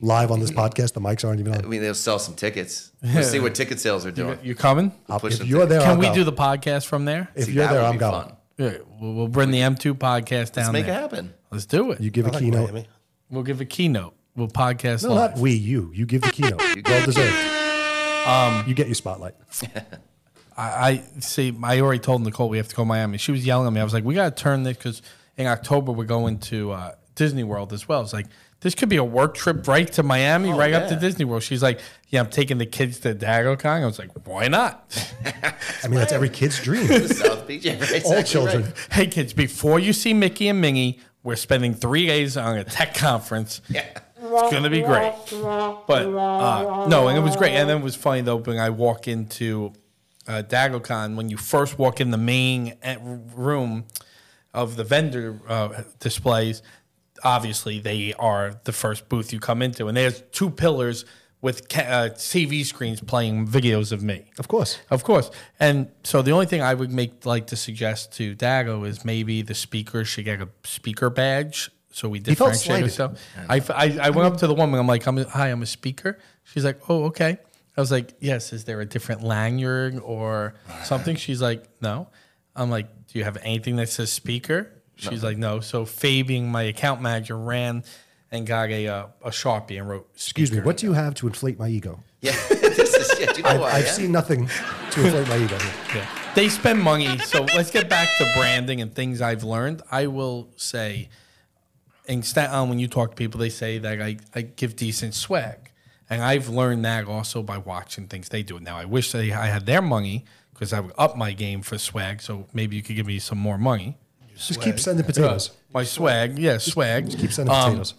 [0.00, 0.92] Live on this podcast.
[0.94, 2.90] The mics aren't even I mean, they'll sell some tickets.
[3.02, 4.38] We'll see what ticket sales are doing.
[4.42, 4.92] you coming?
[5.08, 6.14] I'll- push if you're to- there, Can I'll we go.
[6.14, 7.28] do the podcast from there?
[7.34, 8.32] If See, you're there, I'm be going.
[8.58, 10.98] Yeah, we'll, we'll bring the M2 podcast down Let's make there.
[10.98, 11.34] it happen.
[11.50, 12.00] Let's do it.
[12.00, 12.72] You give I a like keynote.
[12.72, 12.88] Miami.
[13.30, 14.14] we'll give a keynote.
[14.36, 15.30] We'll podcast No, live.
[15.32, 15.52] not we.
[15.54, 15.90] You.
[15.94, 16.60] You give the keynote.
[16.60, 18.26] well deserved.
[18.26, 19.34] Um, you get your spotlight.
[20.56, 20.62] I,
[21.16, 21.56] I see.
[21.62, 23.18] I already told Nicole we have to go to Miami.
[23.18, 23.80] She was yelling at me.
[23.80, 25.02] I was like, "We got to turn this because
[25.36, 28.26] in October we're going to uh, Disney World as well." It's like
[28.64, 30.96] this could be a work trip right to Miami, right up to.
[30.96, 31.42] Disney World.
[31.42, 34.90] She's like, "Yeah, I'm taking the kids to DattoCon." I was like, "Why not?"
[35.84, 36.88] I mean, that's every kid's dream.
[37.08, 37.64] South Beach.
[37.64, 38.62] Yeah, right, All children.
[38.64, 38.88] right.
[38.90, 42.94] hey kids, before you see Mickey and Minnie, we're spending three days on a tech
[42.94, 43.60] conference.
[43.68, 43.84] Yeah.
[44.26, 45.12] It's gonna be great.
[45.30, 47.52] But uh, no, and it was great.
[47.52, 49.74] And then it was funny though when I walk into
[50.26, 52.96] uh, DattoCon, when you first walk in the main uh,
[53.36, 53.84] room
[54.54, 56.62] of the vendor uh, displays,
[57.24, 61.04] obviously they are the first booth you come into, and there's two pillars
[61.40, 64.24] with ca- uh, TV screens playing videos of me.
[64.38, 64.78] Of course.
[64.90, 65.30] Of course.
[65.60, 69.42] And so the only thing I would make like to suggest to Datto is maybe
[69.42, 72.84] the speaker should get a speaker badge so we felt differentiate slighted.
[72.84, 73.20] ourselves.
[73.48, 74.80] I, I, I went up to the woman.
[74.80, 76.18] I'm like, I'm a, hi, I'm a speaker.
[76.42, 77.38] She's like, oh, okay.
[77.76, 78.52] I was like, yes.
[78.52, 80.54] Is there a different lanyard or
[80.84, 81.14] something?
[81.14, 82.08] She's like, no.
[82.56, 84.72] I'm like, do you have anything that says speaker?
[84.96, 85.60] She's like, no.
[85.60, 87.84] So Fabian, my account manager, ran
[88.30, 90.08] and got a uh, a sharpie and wrote.
[90.14, 90.60] Excuse me.
[90.60, 92.00] What do you have to inflate my ego?
[92.20, 92.32] Yeah.
[92.48, 93.36] this is shit.
[93.36, 93.70] You know I've, why?
[93.70, 93.90] I've yeah?
[93.92, 95.58] seen nothing to inflate my ego.
[95.94, 96.06] Yeah.
[96.34, 97.18] They spend money.
[97.18, 99.82] So let's get back to branding and things I've learned.
[99.90, 101.08] I will say,
[102.06, 105.14] in Staten Island, when you talk to people, they say that I, I give decent
[105.14, 105.70] swag.
[106.10, 108.58] And I've learned that also by watching things they do.
[108.60, 111.78] Now, I wish they, I had their money because I would up my game for
[111.78, 112.20] swag.
[112.20, 113.96] So maybe you could give me some more money.
[114.36, 115.50] Just keep sending potatoes.
[115.72, 117.06] My swag, yeah, swag.
[117.06, 117.94] Just keep sending Um, potatoes.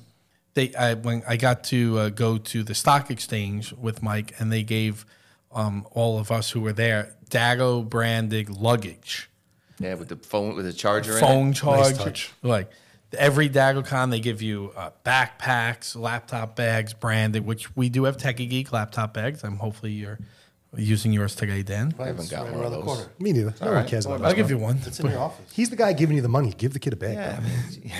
[0.54, 4.52] they I, when I got to uh, go to the stock exchange with Mike, and
[4.52, 5.06] they gave
[5.52, 9.30] um, all of us who were there Datto branded luggage,
[9.80, 11.56] Yeah, with the phone with the charger in phone it.
[11.56, 12.34] charge, touch.
[12.44, 12.70] like
[13.18, 18.50] every DattoCon they give you uh, backpacks, laptop bags branded, which we do have Tekie
[18.50, 19.44] Geek laptop bags.
[19.44, 20.20] I'm hopefully you're
[20.78, 21.94] using yours to today, Dan.
[22.00, 22.86] I haven't got right one around of the those.
[22.86, 23.12] corner.
[23.20, 23.54] Me neither.
[23.62, 24.36] No one cares about I'll that.
[24.36, 24.80] give you one.
[24.86, 25.52] It's in your office.
[25.54, 26.52] He's the guy giving you the money.
[26.52, 27.16] Give the kid a bag.
[27.16, 27.92] Yeah, I mean,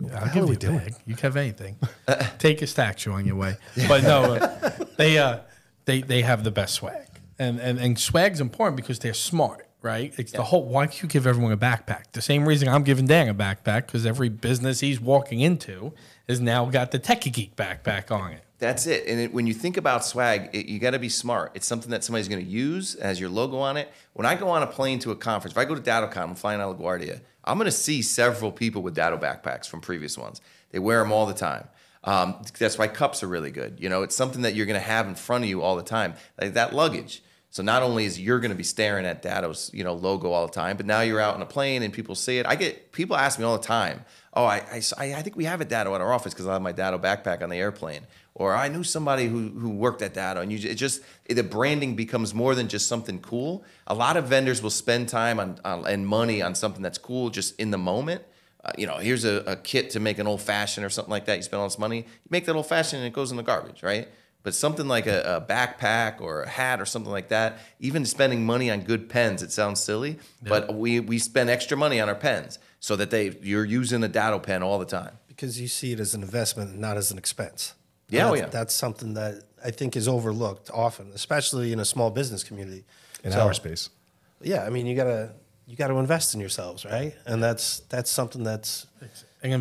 [0.00, 0.18] yeah.
[0.20, 0.78] I'll give are you a doing?
[0.78, 0.94] bag.
[1.06, 1.76] You can have anything.
[2.38, 3.56] Take a statue on your way.
[3.88, 5.40] But no, uh, they uh,
[5.84, 7.06] they they have the best swag,
[7.38, 10.14] and and and swag's important because they're smart, right?
[10.18, 10.64] It's the whole.
[10.64, 12.12] Why do you give everyone a backpack?
[12.12, 15.92] The same reason I'm giving Dan a backpack because every business he's walking into
[16.28, 18.44] has now got the Tekie Geek backpack on it.
[18.58, 19.06] That's it.
[19.06, 21.52] And it, when you think about swag, it, you got to be smart.
[21.54, 23.90] It's something that somebody's going to use as your logo on it.
[24.14, 26.34] When I go on a plane to a conference, if I go to DattoCon, I'm
[26.34, 30.18] flying out of LaGuardia, I'm going to see several people with Datto backpacks from previous
[30.18, 30.40] ones.
[30.70, 31.68] They wear them all the time.
[32.04, 33.78] Um, that's why cups are really good.
[33.80, 35.82] You know, it's something that you're going to have in front of you all the
[35.82, 37.22] time, like that luggage.
[37.50, 40.46] So not only is you're going to be staring at Datto's, you know, logo all
[40.46, 42.46] the time, but now you're out on a plane and people see it.
[42.46, 44.04] I get people ask me all the time,
[44.34, 46.62] "Oh, I I, I think we have a Datto at our office because I have
[46.62, 48.02] my Datto backpack on the airplane."
[48.38, 50.36] Or I knew somebody who, who worked at that.
[50.38, 53.64] and you it just the branding becomes more than just something cool.
[53.88, 57.30] A lot of vendors will spend time on, on and money on something that's cool
[57.30, 58.22] just in the moment.
[58.64, 61.26] Uh, you know, here's a, a kit to make an old fashioned or something like
[61.26, 61.36] that.
[61.36, 63.42] You spend all this money, you make that old fashioned, and it goes in the
[63.42, 64.08] garbage, right?
[64.44, 68.46] But something like a, a backpack or a hat or something like that, even spending
[68.46, 72.14] money on good pens, it sounds silly, but we we spend extra money on our
[72.14, 75.18] pens so that they you're using a Datto pen all the time.
[75.26, 77.74] because you see it as an investment, not as an expense.
[78.10, 78.58] Yeah, And oh, that's, yeah.
[78.60, 82.84] that's something that I think is overlooked often, especially in a small business community.
[83.24, 83.90] In So, our space.
[84.40, 85.32] Yeah, I mean, you gotta
[85.66, 87.14] you gotta invest in yourselves, right?
[87.26, 88.86] And that's that's something that's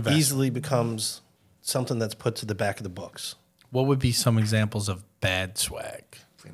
[0.09, 1.21] easily becomes
[1.61, 3.35] something that's put to the back of the books.
[3.71, 6.03] What would be some examples of bad swag?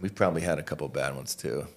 [0.02, 1.68] We've probably had a couple of bad ones too.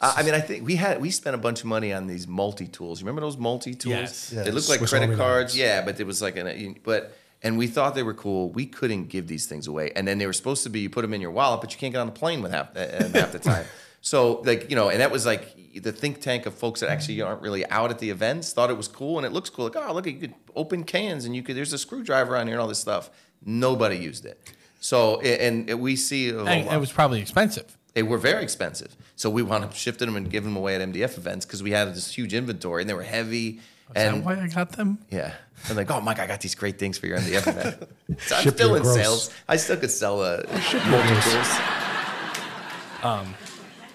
[0.00, 2.28] Uh, I mean, I think we had we spent a bunch of money on these
[2.28, 3.00] multi tools.
[3.00, 3.94] You remember those multi tools?
[3.94, 4.32] Yes.
[4.32, 4.42] Yeah.
[4.42, 5.54] They looked like Swiss credit cards.
[5.54, 5.56] knives.
[5.56, 8.50] Yeah, but it was like an but and we thought they were cool.
[8.50, 11.02] We couldn't give these things away, and then they were supposed to be you put
[11.02, 13.30] them in your wallet, but you can't get on the plane with half uh, half
[13.32, 13.66] the time.
[14.00, 17.22] So like you know, and that was like the think tank of folks that actually
[17.22, 19.64] aren't really out at the events thought it was cool and it looks cool.
[19.64, 22.56] Like oh look, you could open cans and you could there's a screwdriver on here
[22.56, 23.08] and all this stuff.
[23.46, 24.38] Nobody used it.
[24.78, 27.78] So and and we see a And lot- it was probably expensive.
[27.94, 28.94] they were very expensive.
[29.16, 31.70] So we wound up shifting them and giving them away at MDF events because we
[31.70, 33.60] had this huge inventory and they were heavy.
[33.88, 34.98] Is that and why I got them?
[35.10, 35.34] yeah,
[35.68, 37.88] and like, oh Mike, I got these great things for your MDF event.
[38.22, 38.94] So I'm still in gross.
[38.94, 39.30] sales.
[39.48, 41.58] I still could sell uh, multi tools.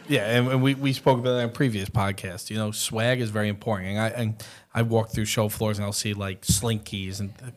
[0.07, 2.49] Yeah, and, and we, we spoke about that in a previous podcast.
[2.49, 3.89] You know, swag is very important.
[3.91, 7.53] And I and I walk through show floors and I'll see like slinkies and th-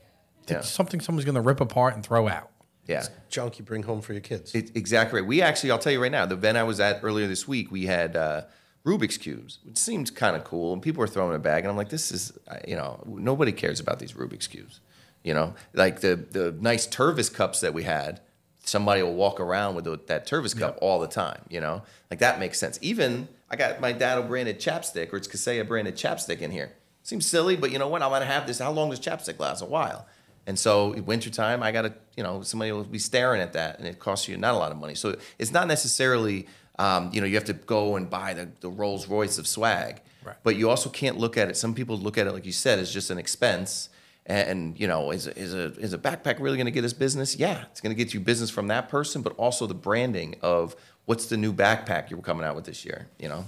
[0.51, 0.61] Yeah.
[0.61, 2.51] something someone's going to rip apart and throw out.
[2.87, 3.07] Yeah.
[3.31, 4.55] Junk you bring home for your kids.
[4.55, 5.27] It, exactly right.
[5.27, 7.71] We actually, I'll tell you right now, the event I was at earlier this week,
[7.71, 8.43] we had uh,
[8.85, 11.77] Rubik's cubes, which seemed kind of cool, and people were throwing it back, and I'm
[11.77, 14.81] like, this is, uh, you know, nobody cares about these Rubik's cubes,
[15.23, 18.21] you know, like the the nice Tervis cups that we had.
[18.65, 22.21] Somebody will walk around with the- that Tervis cup all the time, you know, like
[22.21, 22.79] that makes sense.
[22.81, 26.73] Even I got my Datto branded chapstick or it's Kaseya branded chapstick in here.
[27.03, 28.03] Seems silly, but you know what?
[28.03, 28.61] I'm gonna have this.
[28.61, 29.63] How long does chapstick last?
[29.63, 30.07] A while.
[30.47, 33.99] And so wintertime, I gotta, you know, somebody will be staring at that, and it
[33.99, 34.95] costs you not a lot of money.
[34.95, 36.47] So it's not necessarily,
[36.79, 40.01] um, you know, you have to go and buy the, the Rolls Royce of swag,
[40.25, 40.37] Right.
[40.45, 41.57] but you also can't look at it.
[41.57, 43.89] Some people look at it, like you said, as just an expense.
[44.25, 46.85] And, and you know, is a, is a is a backpack really going to get
[46.85, 47.35] us business?
[47.37, 50.77] Yeah, it's going to get you business from that person, but also the branding of
[51.07, 53.09] what's the new backpack you're coming out with this year.
[53.19, 53.45] You know,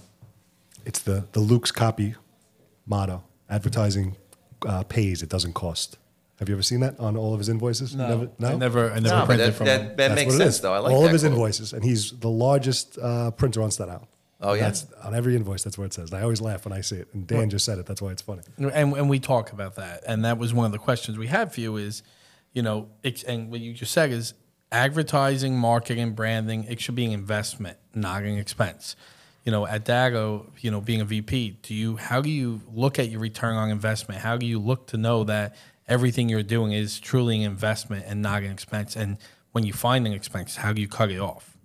[0.84, 2.16] It's the the Luke's copy
[2.86, 4.16] motto: advertising
[4.66, 5.96] uh, pays, it doesn't cost.
[6.38, 7.94] Have you ever seen that on all of his invoices?
[7.94, 9.86] Never, no, I never, I never no, printed that, from that, him.
[9.88, 10.72] that That's makes sense though.
[10.72, 11.32] I like all that of his quote.
[11.32, 14.08] invoices, and he's the largest uh, printer on Staten Island.
[14.40, 14.64] Oh, yeah?
[14.64, 15.62] that's on every invoice.
[15.62, 16.12] That's what it says.
[16.12, 17.86] I always laugh when I see it, and Dan just said it.
[17.86, 18.42] That's why it's funny.
[18.58, 21.52] and and we talk about that, and that was one of the questions we had
[21.52, 22.02] for you is,
[22.52, 24.34] you know, ex- and what you just said is
[24.72, 26.64] advertising, marketing, branding.
[26.64, 28.96] It should be an investment, not an expense.
[29.44, 32.98] You know, at Datto, you know, being a VP, do you how do you look
[32.98, 34.20] at your return on investment?
[34.20, 35.54] How do you look to know that
[35.88, 38.96] everything you're doing is truly an investment and not an expense?
[38.96, 39.18] And
[39.52, 41.56] when you find an expense, how do you cut it off?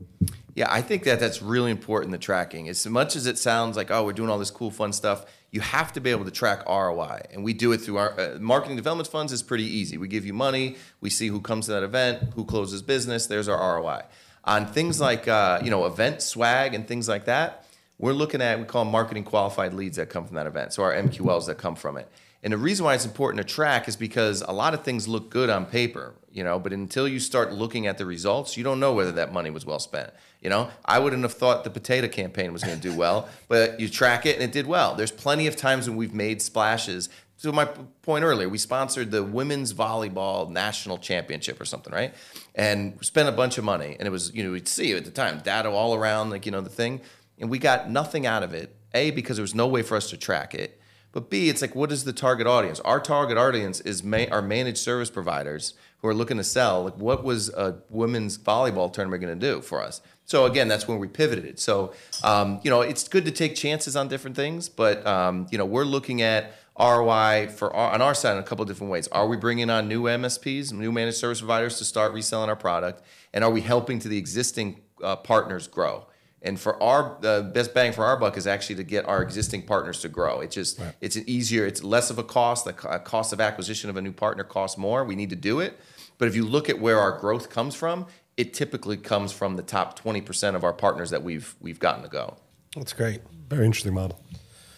[0.56, 2.12] Yeah, I think that that's really important.
[2.12, 4.92] The tracking, as much as it sounds like oh, we're doing all this cool, fun
[4.92, 8.20] stuff, you have to be able to track ROI, and we do it through our
[8.20, 9.32] uh, marketing development funds.
[9.32, 9.98] is pretty easy.
[9.98, 13.26] We give you money, we see who comes to that event, who closes business.
[13.28, 14.02] There's our ROI.
[14.44, 17.66] On things like uh, you know event swag and things like that,
[17.98, 20.74] we're looking at we call marketing qualified leads that come from that event.
[20.74, 22.10] So our MQLs that come from it.
[22.42, 25.30] And the reason why it's important to track is because a lot of things look
[25.30, 28.80] good on paper, you know, but until you start looking at the results, you don't
[28.80, 30.12] know whether that money was well spent.
[30.42, 33.80] You know, I wouldn't have thought the potato campaign was going to do well, but
[33.80, 34.96] you track it and it did well.
[34.96, 37.10] There's plenty of times when we've made splashes.
[37.42, 42.14] To my point earlier, we sponsored the women's volleyball national championship or something, right?
[42.56, 45.12] And spent a bunch of money, and it was you know we'd see at the
[45.12, 47.00] time, data all around, like you know the thing,
[47.38, 48.76] and we got nothing out of it.
[48.94, 50.79] A because there was no way for us to track it.
[51.12, 52.80] But B, it's like, what is the target audience?
[52.82, 56.84] Our target audience is ma- our managed service providers who are looking to sell.
[56.84, 60.02] Like, what was a women's volleyball tournament going to do for us?
[60.26, 61.58] So again, that's when we pivoted.
[61.58, 61.94] So
[62.24, 65.66] um, you know, it's good to take chances on different things, but um, you know,
[65.66, 69.08] we're looking at ROI for our, on our side in a couple of different ways.
[69.08, 73.02] Are we bringing on new MSPs, new managed service providers to start reselling our product,
[73.34, 76.06] and are we helping to the existing uh, partners grow?
[76.42, 79.64] And for our the best bang for our buck is actually to get our existing
[79.64, 80.40] partners to grow.
[80.40, 82.64] It's just it's an easier, it's less of a cost.
[82.66, 85.04] The cost of acquisition of a new partner costs more.
[85.04, 85.78] We need to do it,
[86.18, 89.64] but if you look at where our growth comes from, it typically comes from the
[89.64, 92.38] top twenty percent of our partners that we've we've gotten to go.
[92.76, 93.22] That's great.
[93.50, 94.22] Very interesting model.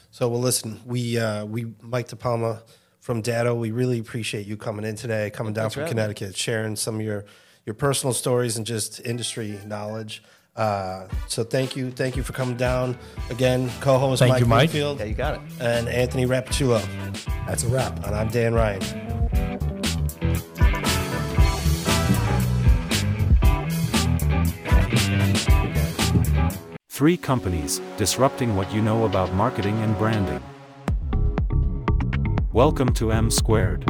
[0.09, 2.63] So, well, listen, we uh, we Mike DePalma
[3.01, 3.53] from Datto.
[3.53, 5.89] We really appreciate you coming in today, coming down Thanks from for.
[5.89, 7.25] Connecticut, sharing some of your
[7.67, 10.23] your personal stories and just industry knowledge.
[10.55, 12.97] Uh, so, thank you, thank you for coming down
[13.29, 13.69] again.
[13.79, 14.69] Co-host Thank Mike you, Mike.
[14.71, 15.41] Greenfield Yeah, you got it.
[15.61, 16.81] and Anthony Rapacciullo,
[17.47, 18.05] That's a wrap.
[18.05, 18.81] and I'm Dan Ryan.
[26.89, 30.41] Three companies disrupting what you know about marketing and branding.
[32.53, 33.85] Welcome to M Squared.